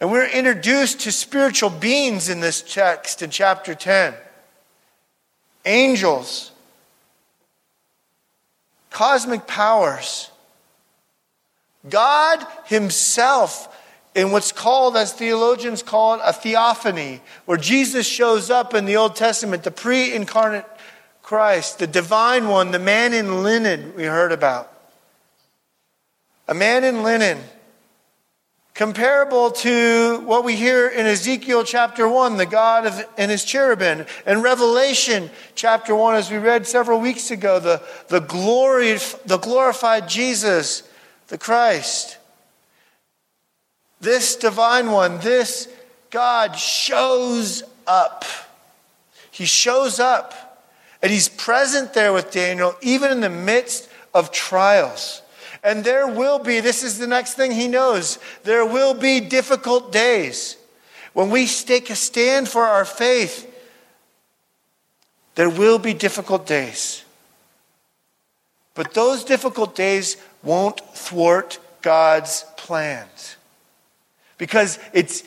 And 0.00 0.12
we're 0.12 0.28
introduced 0.28 1.00
to 1.00 1.10
spiritual 1.10 1.70
beings 1.70 2.28
in 2.28 2.38
this 2.38 2.62
text 2.62 3.22
in 3.22 3.30
chapter 3.30 3.74
10 3.74 4.14
angels, 5.64 6.52
cosmic 8.90 9.48
powers, 9.48 10.30
God 11.88 12.46
Himself 12.66 13.69
in 14.20 14.32
what's 14.32 14.52
called, 14.52 14.96
as 14.96 15.12
theologians 15.12 15.82
call 15.82 16.16
it, 16.16 16.20
a 16.24 16.32
theophany, 16.32 17.20
where 17.46 17.56
Jesus 17.56 18.06
shows 18.06 18.50
up 18.50 18.74
in 18.74 18.84
the 18.84 18.96
Old 18.96 19.16
Testament, 19.16 19.62
the 19.62 19.70
pre 19.70 20.12
incarnate 20.12 20.66
Christ, 21.22 21.78
the 21.78 21.86
divine 21.86 22.48
one, 22.48 22.70
the 22.70 22.78
man 22.78 23.14
in 23.14 23.42
linen 23.42 23.94
we 23.96 24.04
heard 24.04 24.32
about. 24.32 24.72
A 26.48 26.54
man 26.54 26.84
in 26.84 27.02
linen, 27.02 27.38
comparable 28.74 29.52
to 29.52 30.20
what 30.26 30.44
we 30.44 30.54
hear 30.54 30.88
in 30.88 31.06
Ezekiel 31.06 31.64
chapter 31.64 32.06
1, 32.06 32.36
the 32.36 32.46
God 32.46 32.86
of, 32.86 33.06
and 33.16 33.30
his 33.30 33.44
cherubim, 33.44 34.04
and 34.26 34.42
Revelation 34.42 35.30
chapter 35.54 35.94
1, 35.94 36.16
as 36.16 36.30
we 36.30 36.36
read 36.36 36.66
several 36.66 37.00
weeks 37.00 37.30
ago, 37.30 37.58
the, 37.58 37.82
the, 38.08 38.20
glory, 38.20 38.98
the 39.24 39.38
glorified 39.38 40.08
Jesus, 40.08 40.82
the 41.28 41.38
Christ. 41.38 42.18
This 44.00 44.36
divine 44.36 44.90
one, 44.90 45.18
this 45.18 45.68
God 46.10 46.56
shows 46.56 47.62
up. 47.86 48.24
He 49.30 49.44
shows 49.44 50.00
up 50.00 50.68
and 51.02 51.10
he's 51.10 51.28
present 51.28 51.94
there 51.94 52.12
with 52.12 52.30
Daniel, 52.30 52.74
even 52.82 53.10
in 53.10 53.20
the 53.20 53.30
midst 53.30 53.88
of 54.12 54.30
trials. 54.30 55.22
And 55.62 55.84
there 55.84 56.06
will 56.06 56.38
be, 56.38 56.60
this 56.60 56.82
is 56.82 56.98
the 56.98 57.06
next 57.06 57.34
thing 57.34 57.52
he 57.52 57.68
knows, 57.68 58.18
there 58.44 58.64
will 58.64 58.94
be 58.94 59.20
difficult 59.20 59.92
days. 59.92 60.56
When 61.12 61.30
we 61.30 61.46
take 61.46 61.90
a 61.90 61.96
stand 61.96 62.48
for 62.48 62.64
our 62.64 62.84
faith, 62.84 63.46
there 65.34 65.50
will 65.50 65.78
be 65.78 65.94
difficult 65.94 66.46
days. 66.46 67.04
But 68.74 68.94
those 68.94 69.24
difficult 69.24 69.74
days 69.74 70.16
won't 70.42 70.80
thwart 70.94 71.58
God's 71.82 72.44
plans. 72.56 73.36
Because 74.40 74.78
it's 74.94 75.22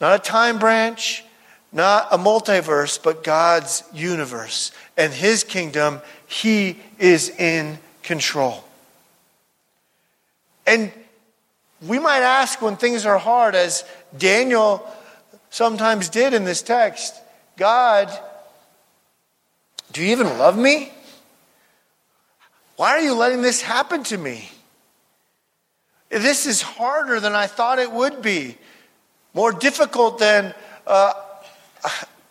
not 0.00 0.18
a 0.18 0.18
time 0.18 0.58
branch, 0.58 1.22
not 1.70 2.08
a 2.10 2.16
multiverse, 2.16 3.00
but 3.00 3.22
God's 3.22 3.84
universe. 3.92 4.72
And 4.96 5.12
His 5.12 5.44
kingdom, 5.44 6.00
He 6.26 6.80
is 6.98 7.28
in 7.28 7.78
control. 8.02 8.64
And 10.66 10.90
we 11.86 11.98
might 11.98 12.22
ask 12.22 12.62
when 12.62 12.76
things 12.76 13.04
are 13.04 13.18
hard, 13.18 13.54
as 13.54 13.84
Daniel 14.16 14.90
sometimes 15.50 16.08
did 16.08 16.32
in 16.32 16.44
this 16.44 16.62
text 16.62 17.14
God, 17.58 18.10
do 19.92 20.02
you 20.02 20.10
even 20.10 20.38
love 20.38 20.56
me? 20.56 20.90
Why 22.76 22.92
are 22.92 23.00
you 23.00 23.14
letting 23.14 23.42
this 23.42 23.60
happen 23.60 24.04
to 24.04 24.16
me? 24.16 24.48
This 26.22 26.46
is 26.46 26.62
harder 26.62 27.18
than 27.18 27.34
I 27.34 27.48
thought 27.48 27.80
it 27.80 27.90
would 27.90 28.22
be, 28.22 28.56
more 29.32 29.50
difficult 29.50 30.20
than 30.20 30.54
uh, 30.86 31.12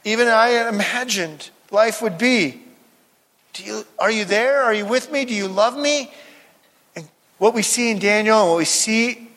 even 0.05 0.29
I 0.29 0.69
imagined 0.69 1.49
life 1.69 2.01
would 2.01 2.17
be. 2.17 2.61
Do 3.51 3.63
you, 3.63 3.83
are 3.99 4.09
you 4.09 4.23
there? 4.23 4.63
Are 4.63 4.73
you 4.73 4.85
with 4.85 5.11
me? 5.11 5.25
Do 5.25 5.33
you 5.33 5.49
love 5.49 5.77
me? 5.77 6.11
And 6.95 7.07
what 7.39 7.53
we 7.53 7.61
see 7.61 7.91
in 7.91 7.99
Daniel 7.99 8.39
and 8.39 8.49
what 8.51 8.57
we 8.57 8.65
see 8.65 9.27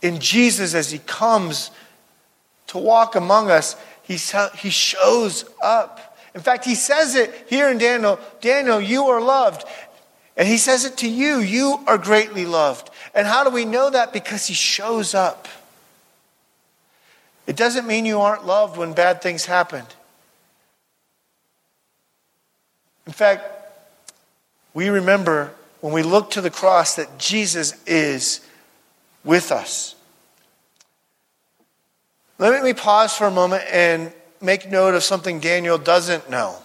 in 0.00 0.20
Jesus 0.20 0.74
as 0.74 0.90
he 0.90 0.98
comes 1.00 1.70
to 2.68 2.78
walk 2.78 3.14
among 3.14 3.50
us, 3.50 3.76
he, 4.02 4.16
he 4.56 4.70
shows 4.70 5.44
up. 5.62 6.16
In 6.34 6.40
fact, 6.40 6.64
he 6.64 6.74
says 6.74 7.14
it 7.14 7.46
here 7.48 7.68
in 7.68 7.78
Daniel 7.78 8.18
Daniel, 8.40 8.80
you 8.80 9.04
are 9.04 9.20
loved. 9.20 9.64
And 10.36 10.46
he 10.46 10.58
says 10.58 10.84
it 10.84 10.98
to 10.98 11.08
you, 11.08 11.38
you 11.38 11.80
are 11.86 11.96
greatly 11.96 12.44
loved. 12.44 12.90
And 13.14 13.26
how 13.26 13.42
do 13.42 13.50
we 13.50 13.64
know 13.64 13.88
that? 13.88 14.12
Because 14.12 14.46
he 14.46 14.54
shows 14.54 15.14
up. 15.14 15.48
It 17.46 17.56
doesn't 17.56 17.86
mean 17.86 18.04
you 18.04 18.20
aren't 18.20 18.44
loved 18.44 18.76
when 18.76 18.92
bad 18.92 19.22
things 19.22 19.46
happen. 19.46 19.84
In 23.06 23.12
fact, 23.12 23.44
we 24.74 24.88
remember 24.90 25.52
when 25.80 25.92
we 25.92 26.02
look 26.02 26.32
to 26.32 26.40
the 26.40 26.50
cross 26.50 26.96
that 26.96 27.18
Jesus 27.18 27.82
is 27.86 28.40
with 29.24 29.52
us. 29.52 29.94
Let 32.38 32.62
me 32.62 32.74
pause 32.74 33.14
for 33.14 33.26
a 33.26 33.30
moment 33.30 33.64
and 33.70 34.12
make 34.42 34.70
note 34.70 34.94
of 34.94 35.02
something 35.02 35.40
Daniel 35.40 35.78
doesn't 35.78 36.28
know. 36.28 36.56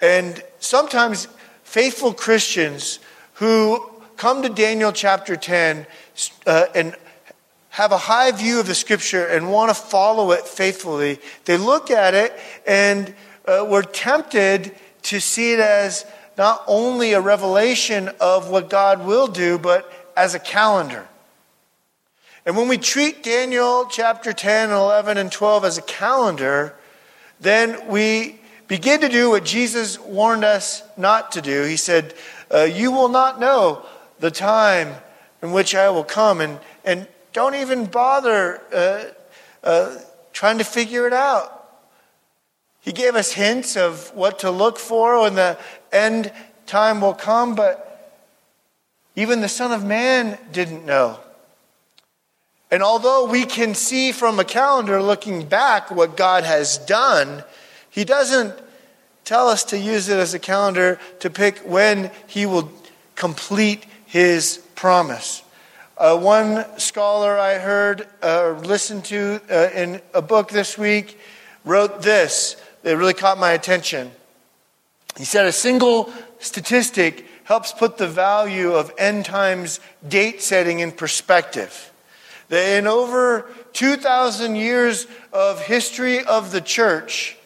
And 0.00 0.42
sometimes 0.60 1.28
faithful 1.68 2.14
Christians 2.14 2.98
who 3.34 3.78
come 4.16 4.40
to 4.42 4.48
Daniel 4.48 4.90
chapter 4.90 5.36
10 5.36 5.86
uh, 6.46 6.64
and 6.74 6.96
have 7.68 7.92
a 7.92 7.98
high 7.98 8.30
view 8.32 8.58
of 8.58 8.66
the 8.66 8.74
scripture 8.74 9.26
and 9.26 9.52
want 9.52 9.68
to 9.68 9.74
follow 9.74 10.32
it 10.32 10.46
faithfully, 10.48 11.20
they 11.44 11.58
look 11.58 11.90
at 11.90 12.14
it 12.14 12.32
and 12.66 13.14
uh, 13.44 13.66
we're 13.68 13.82
tempted 13.82 14.74
to 15.02 15.20
see 15.20 15.52
it 15.52 15.60
as 15.60 16.06
not 16.38 16.64
only 16.66 17.12
a 17.12 17.20
revelation 17.20 18.08
of 18.18 18.48
what 18.48 18.70
God 18.70 19.04
will 19.04 19.26
do, 19.26 19.58
but 19.58 19.92
as 20.16 20.34
a 20.34 20.38
calendar. 20.38 21.06
And 22.46 22.56
when 22.56 22.68
we 22.68 22.78
treat 22.78 23.22
Daniel 23.22 23.84
chapter 23.90 24.32
10, 24.32 24.70
11, 24.70 25.18
and 25.18 25.30
12 25.30 25.66
as 25.66 25.76
a 25.76 25.82
calendar, 25.82 26.74
then 27.38 27.88
we 27.88 28.37
begin 28.68 29.00
to 29.00 29.08
do 29.08 29.30
what 29.30 29.44
Jesus 29.44 29.98
warned 29.98 30.44
us 30.44 30.82
not 30.96 31.32
to 31.32 31.42
do. 31.42 31.64
He 31.64 31.76
said, 31.76 32.14
uh, 32.54 32.64
You 32.64 32.92
will 32.92 33.08
not 33.08 33.40
know 33.40 33.84
the 34.20 34.30
time 34.30 34.94
in 35.42 35.52
which 35.52 35.74
I 35.74 35.90
will 35.90 36.04
come. 36.04 36.40
And, 36.40 36.60
and 36.84 37.08
don't 37.32 37.54
even 37.54 37.86
bother 37.86 38.60
uh, 38.72 39.04
uh, 39.66 39.96
trying 40.32 40.58
to 40.58 40.64
figure 40.64 41.06
it 41.06 41.12
out. 41.12 41.54
He 42.80 42.92
gave 42.92 43.16
us 43.16 43.32
hints 43.32 43.76
of 43.76 44.14
what 44.14 44.38
to 44.40 44.50
look 44.50 44.78
for 44.78 45.20
when 45.22 45.34
the 45.34 45.58
end 45.92 46.32
time 46.66 47.00
will 47.00 47.14
come, 47.14 47.54
but 47.54 48.20
even 49.16 49.40
the 49.40 49.48
Son 49.48 49.72
of 49.72 49.84
Man 49.84 50.38
didn't 50.52 50.86
know. 50.86 51.18
And 52.70 52.82
although 52.82 53.26
we 53.26 53.44
can 53.44 53.74
see 53.74 54.12
from 54.12 54.38
a 54.38 54.44
calendar 54.44 55.02
looking 55.02 55.46
back 55.46 55.90
what 55.90 56.16
God 56.16 56.44
has 56.44 56.78
done, 56.78 57.42
He 57.90 58.04
doesn't 58.04 58.54
tell 59.24 59.48
us 59.48 59.64
to 59.64 59.78
use 59.78 60.08
it 60.08 60.18
as 60.18 60.34
a 60.34 60.38
calendar 60.38 60.98
to 61.20 61.30
pick 61.30 61.58
when 61.58 62.10
He 62.26 62.46
will 62.46 62.70
complete 63.14 63.84
His 64.06 64.58
promise. 64.74 65.42
Uh, 65.96 66.16
one 66.16 66.64
scholar 66.78 67.36
I 67.36 67.58
heard, 67.58 68.06
uh, 68.22 68.52
listened 68.62 69.04
to 69.06 69.40
uh, 69.50 69.70
in 69.74 70.00
a 70.14 70.22
book 70.22 70.50
this 70.50 70.78
week, 70.78 71.18
wrote 71.64 72.02
this 72.02 72.56
that 72.82 72.96
really 72.96 73.14
caught 73.14 73.38
my 73.38 73.52
attention. 73.52 74.12
He 75.16 75.24
said, 75.24 75.46
A 75.46 75.52
single 75.52 76.12
statistic 76.38 77.26
helps 77.44 77.72
put 77.72 77.96
the 77.96 78.06
value 78.06 78.74
of 78.74 78.92
end 78.98 79.24
times 79.24 79.80
date 80.06 80.42
setting 80.42 80.80
in 80.80 80.92
perspective. 80.92 81.90
That 82.50 82.78
in 82.78 82.86
over 82.86 83.50
2,000 83.72 84.54
years 84.54 85.06
of 85.32 85.62
history 85.62 86.22
of 86.22 86.52
the 86.52 86.60
church, 86.60 87.37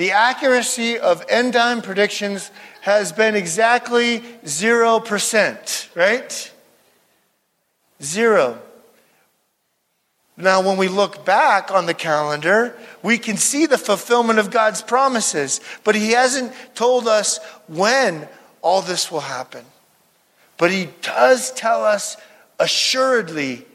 the 0.00 0.12
accuracy 0.12 0.98
of 0.98 1.22
end 1.28 1.52
time 1.52 1.82
predictions 1.82 2.50
has 2.80 3.12
been 3.12 3.34
exactly 3.34 4.20
0%, 4.46 5.94
right? 5.94 6.52
Zero. 8.02 8.58
Now, 10.38 10.62
when 10.62 10.78
we 10.78 10.88
look 10.88 11.26
back 11.26 11.70
on 11.70 11.84
the 11.84 11.92
calendar, 11.92 12.74
we 13.02 13.18
can 13.18 13.36
see 13.36 13.66
the 13.66 13.76
fulfillment 13.76 14.38
of 14.38 14.50
God's 14.50 14.80
promises, 14.80 15.60
but 15.84 15.94
He 15.94 16.12
hasn't 16.12 16.54
told 16.74 17.06
us 17.06 17.38
when 17.66 18.26
all 18.62 18.80
this 18.80 19.12
will 19.12 19.20
happen. 19.20 19.66
But 20.56 20.70
He 20.70 20.88
does 21.02 21.50
tell 21.50 21.84
us 21.84 22.16
assuredly 22.58 23.66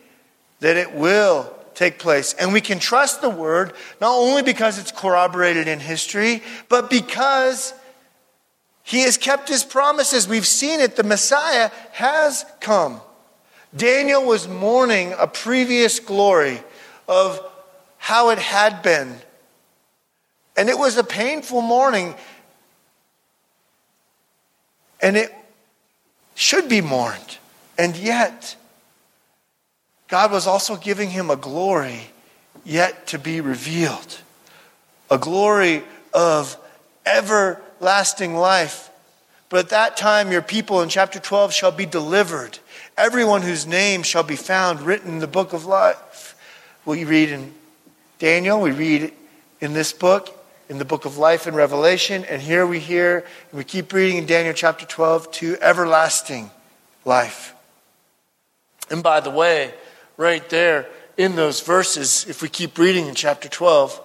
that 0.61 0.75
it 0.75 0.91
will 0.91 1.54
take 1.75 1.99
place. 1.99 2.33
And 2.33 2.53
we 2.53 2.61
can 2.61 2.79
trust 2.79 3.21
the 3.21 3.29
Word 3.29 3.73
not 4.01 4.15
only 4.15 4.41
because 4.41 4.79
it's 4.79 4.91
corroborated 4.91 5.67
in 5.67 5.79
history, 5.79 6.41
but 6.69 6.89
because 6.89 7.73
He 8.83 9.01
has 9.01 9.17
kept 9.17 9.49
His 9.49 9.63
promises. 9.63 10.27
We've 10.27 10.47
seen 10.47 10.79
it. 10.79 10.95
The 10.95 11.03
Messiah 11.03 11.69
has 11.91 12.45
come. 12.59 13.01
Daniel 13.75 14.25
was 14.25 14.47
mourning 14.47 15.13
a 15.17 15.27
previous 15.27 15.99
glory 15.99 16.61
of 17.07 17.39
how 17.97 18.29
it 18.29 18.39
had 18.39 18.81
been. 18.81 19.15
And 20.55 20.69
it 20.69 20.77
was 20.77 20.97
a 20.97 21.03
painful 21.03 21.61
mourning. 21.61 22.15
And 25.01 25.17
it 25.17 25.33
should 26.35 26.69
be 26.69 26.81
mourned. 26.81 27.37
And 27.77 27.97
yet, 27.97 28.55
God 30.15 30.31
was 30.31 30.47
also 30.47 30.77
giving 30.77 31.09
him 31.09 31.29
a 31.29 31.35
glory 31.35 31.99
yet 32.63 33.07
to 33.07 33.19
be 33.19 33.41
revealed. 33.41 34.21
A 35.11 35.17
glory 35.17 35.83
of 36.13 36.55
everlasting 37.05 38.33
life. 38.33 38.89
But 39.49 39.65
at 39.65 39.69
that 39.71 39.97
time, 39.97 40.31
your 40.31 40.41
people 40.41 40.81
in 40.81 40.87
chapter 40.87 41.19
12 41.19 41.51
shall 41.53 41.73
be 41.73 41.85
delivered 41.85 42.59
Everyone 42.97 43.41
whose 43.41 43.67
name 43.67 44.03
shall 44.03 44.23
be 44.23 44.37
found 44.37 44.79
written 44.79 45.09
in 45.09 45.19
the 45.19 45.27
book 45.27 45.51
of 45.51 45.65
life. 45.65 46.33
We 46.85 47.03
read 47.03 47.27
in 47.27 47.53
Daniel, 48.17 48.61
we 48.61 48.71
read 48.71 49.11
in 49.59 49.73
this 49.73 49.91
book, 49.91 50.29
in 50.69 50.77
the 50.77 50.85
book 50.85 51.03
of 51.03 51.17
life 51.17 51.45
in 51.45 51.55
Revelation, 51.55 52.23
and 52.23 52.41
here 52.41 52.65
we 52.65 52.79
hear, 52.79 53.17
and 53.51 53.57
we 53.57 53.65
keep 53.65 53.91
reading 53.91 54.15
in 54.15 54.25
Daniel 54.27 54.53
chapter 54.53 54.85
12, 54.85 55.29
to 55.33 55.57
everlasting 55.59 56.51
life. 57.03 57.53
And 58.89 59.03
by 59.03 59.19
the 59.19 59.29
way, 59.29 59.73
right 60.17 60.47
there 60.49 60.87
in 61.17 61.35
those 61.35 61.61
verses, 61.61 62.25
if 62.27 62.41
we 62.41 62.49
keep 62.49 62.77
reading 62.77 63.07
in 63.07 63.15
chapter 63.15 63.47
12, 63.47 64.01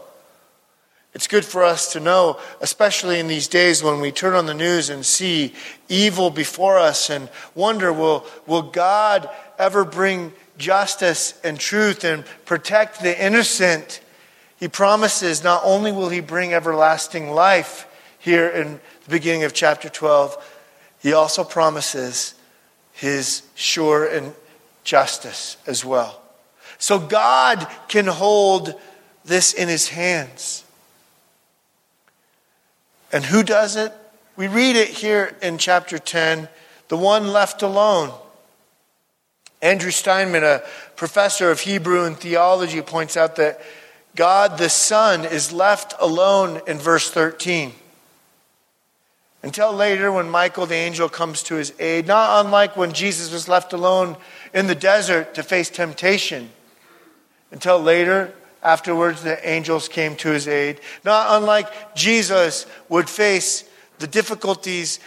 it's 1.12 1.26
good 1.26 1.44
for 1.44 1.64
us 1.64 1.92
to 1.92 2.00
know, 2.00 2.38
especially 2.60 3.18
in 3.18 3.26
these 3.26 3.48
days 3.48 3.82
when 3.82 4.00
we 4.00 4.12
turn 4.12 4.34
on 4.34 4.46
the 4.46 4.54
news 4.54 4.90
and 4.90 5.04
see 5.04 5.54
evil 5.88 6.30
before 6.30 6.78
us 6.78 7.10
and 7.10 7.28
wonder 7.56 7.92
will, 7.92 8.24
will 8.46 8.62
God 8.62 9.28
ever 9.58 9.84
bring 9.84 10.32
justice 10.56 11.38
and 11.42 11.58
truth 11.58 12.04
and 12.04 12.24
protect 12.44 13.02
the 13.02 13.24
innocent? 13.24 14.00
He 14.58 14.68
promises 14.68 15.42
not 15.42 15.62
only 15.64 15.90
will 15.90 16.10
He 16.10 16.20
bring 16.20 16.54
everlasting 16.54 17.30
life 17.30 17.88
here 18.20 18.48
in 18.48 18.80
the 19.04 19.10
beginning 19.10 19.42
of 19.42 19.52
chapter 19.52 19.88
12, 19.88 20.36
He 21.00 21.12
also 21.12 21.42
promises 21.42 22.34
his 23.00 23.42
sure 23.54 24.04
and 24.04 24.34
justice 24.84 25.56
as 25.66 25.84
well. 25.84 26.20
So 26.78 26.98
God 26.98 27.66
can 27.88 28.06
hold 28.06 28.74
this 29.24 29.52
in 29.52 29.68
his 29.68 29.88
hands. 29.88 30.64
And 33.12 33.24
who 33.24 33.42
does 33.42 33.76
it? 33.76 33.92
We 34.36 34.48
read 34.48 34.76
it 34.76 34.88
here 34.88 35.36
in 35.42 35.58
chapter 35.58 35.98
10 35.98 36.48
the 36.88 36.96
one 36.96 37.28
left 37.28 37.62
alone. 37.62 38.12
Andrew 39.62 39.92
Steinmann, 39.92 40.42
a 40.42 40.62
professor 40.96 41.50
of 41.50 41.60
Hebrew 41.60 42.04
and 42.04 42.16
theology, 42.16 42.82
points 42.82 43.16
out 43.16 43.36
that 43.36 43.60
God 44.16 44.58
the 44.58 44.68
Son 44.68 45.24
is 45.24 45.52
left 45.52 45.94
alone 46.00 46.60
in 46.66 46.78
verse 46.78 47.08
13. 47.10 47.72
Until 49.42 49.72
later, 49.72 50.10
when 50.10 50.28
Michael 50.28 50.66
the 50.66 50.74
angel 50.74 51.08
comes 51.08 51.42
to 51.44 51.54
his 51.54 51.72
aid, 51.78 52.06
not 52.06 52.44
unlike 52.44 52.76
when 52.76 52.92
Jesus 52.92 53.32
was 53.32 53.48
left 53.48 53.72
alone 53.72 54.16
in 54.52 54.66
the 54.66 54.74
desert 54.74 55.34
to 55.34 55.42
face 55.42 55.70
temptation. 55.70 56.50
Until 57.50 57.80
later, 57.80 58.32
afterwards, 58.62 59.22
the 59.22 59.48
angels 59.48 59.88
came 59.88 60.16
to 60.16 60.30
his 60.30 60.48
aid. 60.48 60.80
Not 61.04 61.40
unlike 61.40 61.94
Jesus 61.94 62.66
would 62.88 63.08
face 63.08 63.64
the 63.98 64.06
difficulties 64.06 65.00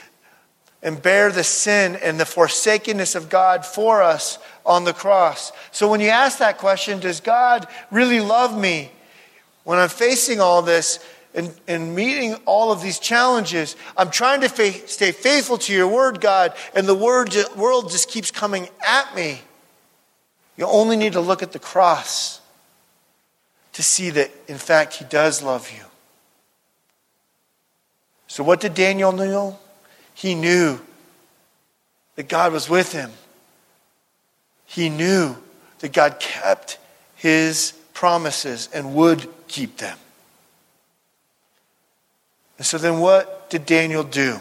and 0.81 1.01
bear 1.01 1.31
the 1.31 1.43
sin 1.43 1.95
and 1.95 2.19
the 2.19 2.25
forsakenness 2.25 3.15
of 3.15 3.29
God 3.29 3.65
for 3.65 4.03
us 4.03 4.37
on 4.65 4.83
the 4.83 4.93
cross. 4.93 5.51
So 5.71 5.89
when 5.89 6.01
you 6.01 6.09
ask 6.09 6.39
that 6.39 6.57
question, 6.57 6.99
does 6.99 7.21
God 7.21 7.67
really 7.89 8.19
love 8.19 8.57
me? 8.57 8.91
When 9.63 9.79
I'm 9.79 9.89
facing 9.89 10.41
all 10.41 10.61
this, 10.61 10.99
in, 11.33 11.51
in 11.67 11.95
meeting 11.95 12.35
all 12.45 12.71
of 12.71 12.81
these 12.81 12.99
challenges, 12.99 13.75
I'm 13.97 14.11
trying 14.11 14.41
to 14.41 14.49
fa- 14.49 14.87
stay 14.87 15.11
faithful 15.11 15.57
to 15.59 15.73
your 15.73 15.87
word, 15.87 16.21
God, 16.21 16.53
and 16.75 16.87
the 16.87 16.95
word, 16.95 17.35
world 17.55 17.89
just 17.89 18.09
keeps 18.09 18.31
coming 18.31 18.69
at 18.85 19.15
me. 19.15 19.41
You 20.57 20.65
only 20.65 20.95
need 20.95 21.13
to 21.13 21.21
look 21.21 21.41
at 21.41 21.51
the 21.51 21.59
cross 21.59 22.39
to 23.73 23.81
see 23.81 24.11
that, 24.11 24.31
in 24.47 24.57
fact, 24.57 24.95
he 24.95 25.05
does 25.05 25.41
love 25.41 25.71
you. 25.71 25.83
So, 28.27 28.43
what 28.43 28.61
did 28.61 28.73
Daniel 28.73 29.11
know? 29.11 29.59
He 30.13 30.35
knew 30.35 30.79
that 32.15 32.27
God 32.29 32.53
was 32.53 32.69
with 32.69 32.91
him. 32.93 33.11
He 34.65 34.89
knew 34.89 35.35
that 35.79 35.93
God 35.93 36.19
kept 36.19 36.77
his 37.15 37.73
promises 37.93 38.69
and 38.73 38.95
would 38.95 39.27
keep 39.47 39.77
them. 39.77 39.97
And 42.57 42.65
so 42.65 42.77
then 42.77 42.99
what 42.99 43.49
did 43.49 43.65
Daniel 43.65 44.03
do? 44.03 44.39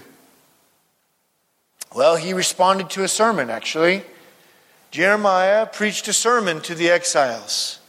Well, 1.94 2.16
he 2.16 2.32
responded 2.32 2.90
to 2.90 3.04
a 3.04 3.08
sermon, 3.08 3.50
actually. 3.50 4.02
Jeremiah 4.90 5.66
preached 5.66 6.08
a 6.08 6.12
sermon 6.12 6.60
to 6.62 6.74
the 6.74 6.90
exiles. 6.90 7.80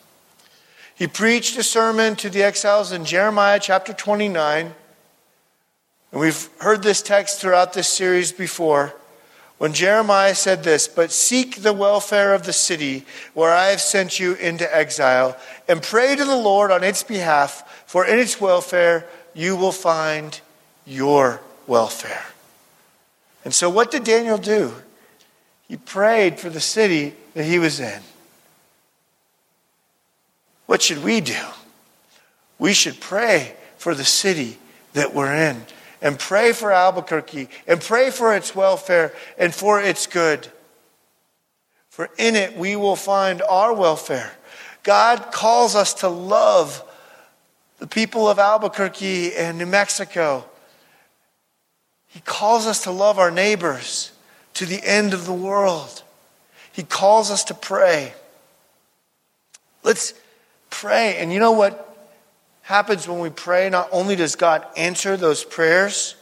He 0.95 1.07
preached 1.07 1.57
a 1.57 1.63
sermon 1.63 2.15
to 2.17 2.29
the 2.29 2.43
exiles 2.43 2.91
in 2.91 3.05
Jeremiah 3.05 3.59
chapter 3.61 3.93
29. 3.93 4.73
And 6.11 6.21
we've 6.21 6.49
heard 6.59 6.83
this 6.83 7.01
text 7.01 7.41
throughout 7.41 7.73
this 7.73 7.87
series 7.87 8.31
before. 8.31 8.93
When 9.57 9.73
Jeremiah 9.73 10.35
said 10.35 10.63
this, 10.63 10.87
But 10.87 11.11
seek 11.11 11.61
the 11.61 11.73
welfare 11.73 12.33
of 12.33 12.45
the 12.45 12.53
city 12.53 13.05
where 13.33 13.53
I 13.53 13.67
have 13.67 13.81
sent 13.81 14.19
you 14.19 14.33
into 14.35 14.75
exile, 14.75 15.37
and 15.67 15.81
pray 15.81 16.15
to 16.15 16.25
the 16.25 16.35
Lord 16.35 16.69
on 16.69 16.83
its 16.83 17.01
behalf, 17.03 17.83
for 17.87 18.05
in 18.05 18.19
its 18.19 18.39
welfare 18.39 19.07
you 19.33 19.55
will 19.55 19.71
find 19.71 20.39
your 20.85 21.41
welfare. 21.67 22.25
And 23.43 23.53
so, 23.53 23.69
what 23.69 23.91
did 23.91 24.03
Daniel 24.03 24.37
do? 24.37 24.73
He 25.67 25.77
prayed 25.77 26.39
for 26.39 26.49
the 26.49 26.59
city 26.59 27.13
that 27.33 27.45
he 27.45 27.59
was 27.59 27.79
in. 27.79 28.01
What 30.65 30.81
should 30.81 31.03
we 31.03 31.21
do? 31.21 31.41
We 32.59 32.73
should 32.73 32.99
pray 32.99 33.55
for 33.77 33.93
the 33.93 34.05
city 34.05 34.57
that 34.93 35.13
we're 35.13 35.33
in 35.33 35.65
and 36.01 36.19
pray 36.19 36.53
for 36.53 36.71
Albuquerque 36.71 37.49
and 37.67 37.81
pray 37.81 38.11
for 38.11 38.35
its 38.35 38.55
welfare 38.55 39.13
and 39.37 39.53
for 39.53 39.81
its 39.81 40.07
good. 40.07 40.47
For 41.89 42.09
in 42.17 42.35
it 42.35 42.57
we 42.57 42.75
will 42.75 42.95
find 42.95 43.41
our 43.41 43.73
welfare. 43.73 44.31
God 44.83 45.31
calls 45.31 45.75
us 45.75 45.93
to 45.95 46.07
love 46.09 46.83
the 47.83 47.87
people 47.87 48.29
of 48.29 48.39
Albuquerque 48.39 49.35
and 49.35 49.57
New 49.57 49.65
Mexico. 49.65 50.45
He 52.07 52.21
calls 52.21 52.65
us 52.65 52.83
to 52.83 52.91
love 52.91 53.19
our 53.19 53.29
neighbors 53.29 54.13
to 54.53 54.65
the 54.65 54.81
end 54.85 55.13
of 55.13 55.25
the 55.25 55.33
world. 55.33 56.01
He 56.71 56.83
calls 56.83 57.29
us 57.29 57.43
to 57.43 57.53
pray. 57.53 58.13
Let's 59.83 60.13
pray. 60.69 61.17
And 61.17 61.33
you 61.33 61.41
know 61.41 61.51
what 61.51 62.09
happens 62.61 63.05
when 63.05 63.19
we 63.19 63.29
pray? 63.29 63.69
Not 63.69 63.89
only 63.91 64.15
does 64.15 64.37
God 64.37 64.65
answer 64.77 65.17
those 65.17 65.43
prayers, 65.43 66.15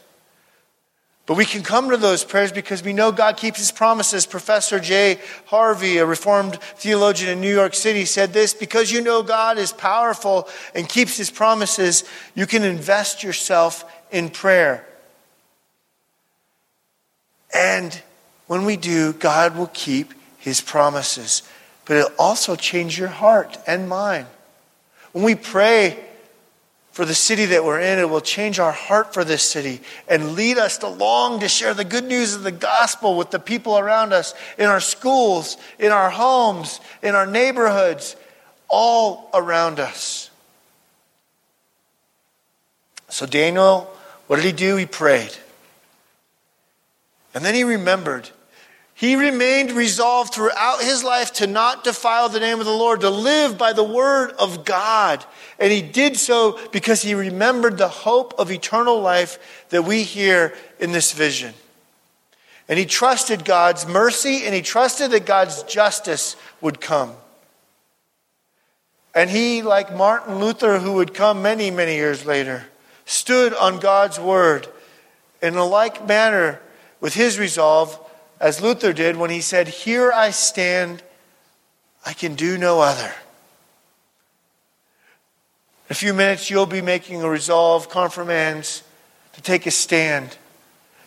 but 1.26 1.36
we 1.36 1.44
can 1.44 1.62
come 1.62 1.90
to 1.90 1.96
those 1.96 2.24
prayers 2.24 2.50
because 2.50 2.82
we 2.82 2.92
know 2.92 3.12
God 3.12 3.36
keeps 3.36 3.58
his 3.58 3.70
promises. 3.70 4.26
Professor 4.26 4.80
Jay 4.80 5.20
Harvey, 5.46 5.98
a 5.98 6.06
Reformed 6.06 6.56
theologian 6.60 7.30
in 7.30 7.40
New 7.40 7.54
York 7.54 7.74
City, 7.74 8.04
said 8.04 8.32
this 8.32 8.54
because 8.54 8.90
you 8.90 9.00
know 9.00 9.22
God 9.22 9.56
is 9.56 9.72
powerful 9.72 10.48
and 10.74 10.88
keeps 10.88 11.16
his 11.16 11.30
promises, 11.30 12.02
you 12.34 12.46
can 12.46 12.64
invest 12.64 13.22
yourself 13.22 13.84
in 14.10 14.30
prayer. 14.30 14.84
And 17.54 18.00
when 18.48 18.64
we 18.64 18.76
do, 18.76 19.12
God 19.12 19.56
will 19.56 19.70
keep 19.72 20.14
his 20.38 20.60
promises. 20.60 21.42
But 21.84 21.98
it'll 21.98 22.12
also 22.18 22.56
change 22.56 22.98
your 22.98 23.08
heart 23.08 23.58
and 23.66 23.88
mind. 23.88 24.26
When 25.12 25.24
we 25.24 25.34
pray, 25.34 26.02
for 26.92 27.04
the 27.04 27.14
city 27.14 27.46
that 27.46 27.64
we're 27.64 27.80
in. 27.80 27.98
It 27.98 28.08
will 28.08 28.20
change 28.20 28.58
our 28.58 28.72
heart 28.72 29.12
for 29.12 29.24
this 29.24 29.42
city 29.42 29.80
and 30.08 30.34
lead 30.34 30.58
us 30.58 30.78
to 30.78 30.88
long 30.88 31.40
to 31.40 31.48
share 31.48 31.74
the 31.74 31.84
good 31.84 32.04
news 32.04 32.34
of 32.34 32.42
the 32.42 32.52
gospel 32.52 33.16
with 33.16 33.30
the 33.30 33.38
people 33.38 33.78
around 33.78 34.12
us 34.12 34.34
in 34.58 34.66
our 34.66 34.80
schools, 34.80 35.56
in 35.78 35.90
our 35.90 36.10
homes, 36.10 36.80
in 37.02 37.14
our 37.14 37.26
neighborhoods, 37.26 38.14
all 38.68 39.30
around 39.34 39.80
us. 39.80 40.30
So, 43.08 43.26
Daniel, 43.26 43.92
what 44.26 44.36
did 44.36 44.44
he 44.44 44.52
do? 44.52 44.76
He 44.76 44.86
prayed. 44.86 45.32
And 47.34 47.44
then 47.44 47.54
he 47.54 47.64
remembered 47.64 48.30
he 49.02 49.16
remained 49.16 49.72
resolved 49.72 50.32
throughout 50.32 50.80
his 50.80 51.02
life 51.02 51.32
to 51.32 51.48
not 51.48 51.82
defile 51.82 52.28
the 52.28 52.38
name 52.38 52.60
of 52.60 52.66
the 52.66 52.70
Lord, 52.70 53.00
to 53.00 53.10
live 53.10 53.58
by 53.58 53.72
the 53.72 53.82
word 53.82 54.30
of 54.38 54.64
God. 54.64 55.24
And 55.58 55.72
he 55.72 55.82
did 55.82 56.16
so 56.16 56.56
because 56.70 57.02
he 57.02 57.12
remembered 57.14 57.78
the 57.78 57.88
hope 57.88 58.32
of 58.38 58.52
eternal 58.52 59.00
life 59.00 59.66
that 59.70 59.82
we 59.82 60.04
hear 60.04 60.54
in 60.78 60.92
this 60.92 61.10
vision. 61.10 61.52
And 62.68 62.78
he 62.78 62.86
trusted 62.86 63.44
God's 63.44 63.88
mercy 63.88 64.44
and 64.44 64.54
he 64.54 64.62
trusted 64.62 65.10
that 65.10 65.26
God's 65.26 65.64
justice 65.64 66.36
would 66.60 66.80
come. 66.80 67.12
And 69.16 69.28
he, 69.28 69.62
like 69.62 69.92
Martin 69.92 70.38
Luther, 70.38 70.78
who 70.78 70.92
would 70.92 71.12
come 71.12 71.42
many, 71.42 71.72
many 71.72 71.96
years 71.96 72.24
later, 72.24 72.66
stood 73.04 73.52
on 73.52 73.80
God's 73.80 74.20
word 74.20 74.68
in 75.42 75.56
a 75.56 75.64
like 75.64 76.06
manner 76.06 76.60
with 77.00 77.14
his 77.14 77.36
resolve 77.36 77.98
as 78.42 78.60
Luther 78.60 78.92
did 78.92 79.16
when 79.16 79.30
he 79.30 79.40
said, 79.40 79.68
Here 79.68 80.12
I 80.12 80.30
stand, 80.30 81.02
I 82.04 82.12
can 82.12 82.34
do 82.34 82.58
no 82.58 82.80
other. 82.80 83.14
In 85.88 85.92
a 85.92 85.94
few 85.94 86.12
minutes, 86.12 86.50
you'll 86.50 86.66
be 86.66 86.82
making 86.82 87.22
a 87.22 87.28
resolve, 87.28 87.88
confirmands, 87.88 88.82
to 89.34 89.42
take 89.42 89.64
a 89.66 89.70
stand, 89.70 90.36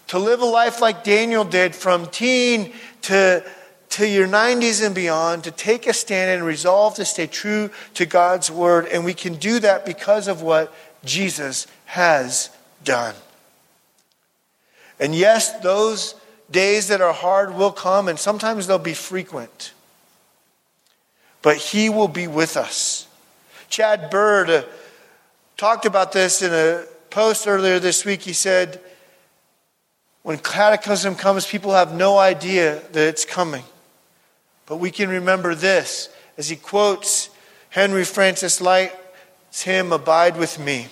to 0.08 0.18
live 0.18 0.42
a 0.42 0.46
life 0.46 0.80
like 0.80 1.04
Daniel 1.04 1.44
did 1.44 1.76
from 1.76 2.06
teen 2.08 2.72
to, 3.02 3.44
to 3.90 4.08
your 4.08 4.28
90s 4.28 4.86
and 4.86 4.96
beyond, 4.96 5.44
to 5.44 5.52
take 5.52 5.88
a 5.88 5.94
stand 5.94 6.32
and 6.32 6.46
resolve 6.46 6.96
to 6.96 7.04
stay 7.04 7.28
true 7.28 7.70
to 7.96 8.06
God's 8.06 8.50
word. 8.50 8.88
And 8.88 9.04
we 9.04 9.14
can 9.14 9.36
do 9.36 9.60
that 9.60 9.86
because 9.86 10.30
of 10.30 10.42
what 10.42 10.74
Jesus 11.04 11.68
has 11.86 12.50
done. 12.86 13.16
And 15.02 15.14
yes, 15.14 15.60
those 15.60 16.16
Days 16.52 16.88
that 16.90 17.02
are 17.02 17.14
hard 17.14 17.56
will 17.56 17.72
come, 17.72 18.08
and 18.08 18.20
sometimes 18.20 18.68
they'll 18.68 18.78
be 18.78 18.94
frequent. 18.94 19.74
But 21.42 21.58
He 21.58 21.90
will 21.90 22.08
be 22.08 22.28
with 22.28 22.58
us. 22.58 23.08
Chad 23.70 24.10
Bird 24.10 24.50
uh, 24.50 24.64
talked 25.58 25.86
about 25.86 26.12
this 26.12 26.42
in 26.42 26.54
a 26.54 26.86
post 27.10 27.48
earlier 27.48 27.80
this 27.80 28.06
week. 28.06 28.22
He 28.22 28.34
said, 28.34 28.80
When 30.22 30.38
cataclysm 30.38 31.16
comes, 31.16 31.48
people 31.48 31.74
have 31.74 31.94
no 31.94 32.18
idea 32.18 32.82
that 32.92 33.08
it's 33.08 33.26
coming. 33.26 33.64
But 34.66 34.78
we 34.78 34.92
can 34.92 35.10
remember 35.10 35.56
this 35.56 36.10
as 36.38 36.50
he 36.50 36.56
quotes 36.56 37.30
Henry 37.70 38.04
Francis 38.04 38.62
Lyte's 38.62 39.64
hymn, 39.64 39.92
Abide 39.92 40.38
with 40.38 40.60
Me. 40.60 40.88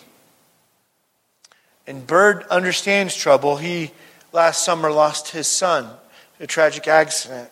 And 1.85 2.05
Bird 2.07 2.43
understands 2.49 3.15
trouble. 3.15 3.57
He 3.57 3.91
last 4.33 4.65
summer 4.65 4.91
lost 4.91 5.29
his 5.29 5.47
son 5.47 5.89
a 6.39 6.47
tragic 6.47 6.87
accident. 6.87 7.49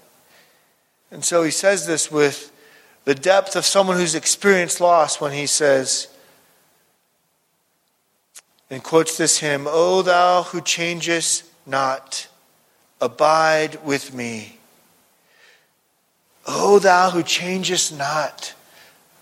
And 1.11 1.23
so 1.23 1.43
he 1.43 1.51
says 1.51 1.87
this 1.87 2.11
with 2.11 2.51
the 3.05 3.15
depth 3.15 3.55
of 3.55 3.65
someone 3.65 3.97
who's 3.97 4.15
experienced 4.15 4.81
loss 4.81 5.21
when 5.21 5.31
he 5.31 5.47
says, 5.47 6.07
and 8.69 8.83
quotes 8.83 9.17
this 9.17 9.39
hymn, 9.39 9.65
O 9.67 10.01
thou 10.01 10.43
who 10.43 10.61
changest 10.61 11.43
not, 11.65 12.27
abide 12.99 13.83
with 13.83 14.13
me. 14.13 14.57
O 16.47 16.79
thou 16.79 17.11
who 17.11 17.23
changest 17.23 17.97
not. 17.97 18.53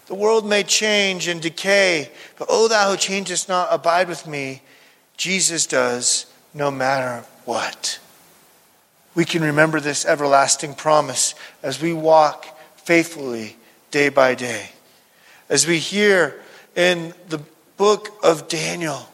The 0.08 0.16
world 0.16 0.48
may 0.48 0.64
change 0.64 1.28
and 1.28 1.42
decay, 1.42 2.10
but 2.38 2.48
O 2.50 2.68
thou 2.68 2.92
who 2.92 2.98
changest 2.98 3.50
not, 3.50 3.68
abide 3.72 4.08
with 4.08 4.26
me. 4.26 4.62
Jesus 5.18 5.66
does 5.66 6.26
no 6.54 6.72
matter 6.72 7.26
what. 7.50 8.00
We 9.16 9.26
can 9.26 9.42
remember 9.42 9.80
this 9.80 10.06
everlasting 10.06 10.76
promise 10.76 11.34
as 11.64 11.82
we 11.82 11.94
walk 11.94 12.46
faithfully 12.76 13.58
day 13.90 14.10
by 14.10 14.36
day. 14.36 14.70
As 15.50 15.66
we 15.66 15.80
hear 15.80 16.40
in 16.76 17.16
the 17.28 17.42
book 17.76 18.10
of 18.22 18.50
Daniel, 18.50 19.10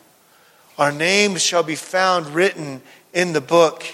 our 0.77 0.91
names 0.91 1.41
shall 1.43 1.63
be 1.63 1.77
found 1.77 2.27
written 2.35 2.81
in 3.13 3.31
the 3.31 3.39
book. 3.39 3.85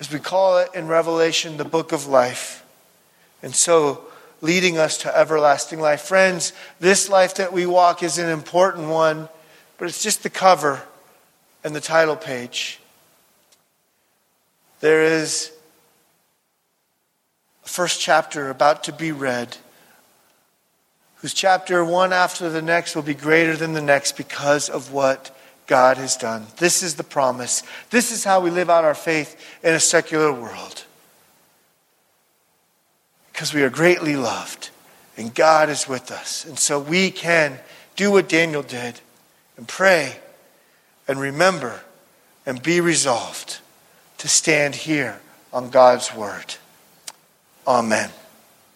As 0.00 0.12
we 0.12 0.18
call 0.18 0.58
it 0.58 0.70
in 0.74 0.88
Revelation, 0.88 1.56
the 1.56 1.64
book 1.64 1.92
of 1.92 2.08
life. 2.08 2.66
And 3.44 3.54
so, 3.54 4.06
leading 4.40 4.76
us 4.76 4.98
to 4.98 5.16
everlasting 5.16 5.78
life. 5.78 6.00
Friends, 6.00 6.52
this 6.80 7.08
life 7.08 7.36
that 7.36 7.52
we 7.52 7.64
walk 7.64 8.02
is 8.02 8.18
an 8.18 8.28
important 8.28 8.88
one, 8.88 9.28
but 9.78 9.86
it's 9.86 10.02
just 10.02 10.24
the 10.24 10.30
cover 10.30 10.82
and 11.64 11.74
the 11.74 11.80
title 11.80 12.16
page. 12.16 12.80
There 14.80 15.02
is 15.02 15.52
a 17.64 17.68
first 17.68 18.00
chapter 18.00 18.48
about 18.50 18.84
to 18.84 18.92
be 18.92 19.12
read 19.12 19.56
whose 21.16 21.34
chapter 21.34 21.84
one 21.84 22.12
after 22.12 22.48
the 22.48 22.62
next 22.62 22.96
will 22.96 23.02
be 23.02 23.14
greater 23.14 23.56
than 23.56 23.74
the 23.74 23.82
next 23.82 24.16
because 24.16 24.70
of 24.70 24.92
what 24.92 25.36
God 25.66 25.98
has 25.98 26.16
done. 26.16 26.46
This 26.56 26.82
is 26.82 26.94
the 26.96 27.04
promise. 27.04 27.62
This 27.90 28.10
is 28.10 28.24
how 28.24 28.40
we 28.40 28.50
live 28.50 28.70
out 28.70 28.84
our 28.84 28.94
faith 28.94 29.38
in 29.62 29.74
a 29.74 29.80
secular 29.80 30.32
world. 30.32 30.84
Because 33.32 33.52
we 33.52 33.62
are 33.62 33.70
greatly 33.70 34.16
loved 34.16 34.70
and 35.16 35.34
God 35.34 35.68
is 35.68 35.86
with 35.86 36.10
us. 36.10 36.46
And 36.46 36.58
so 36.58 36.80
we 36.80 37.10
can 37.10 37.58
do 37.96 38.10
what 38.10 38.28
Daniel 38.28 38.62
did 38.62 39.00
and 39.58 39.68
pray 39.68 40.16
and 41.10 41.18
remember 41.18 41.80
and 42.46 42.62
be 42.62 42.80
resolved 42.80 43.58
to 44.16 44.28
stand 44.28 44.76
here 44.76 45.18
on 45.52 45.68
God's 45.68 46.14
word. 46.14 46.54
Amen. 47.66 48.10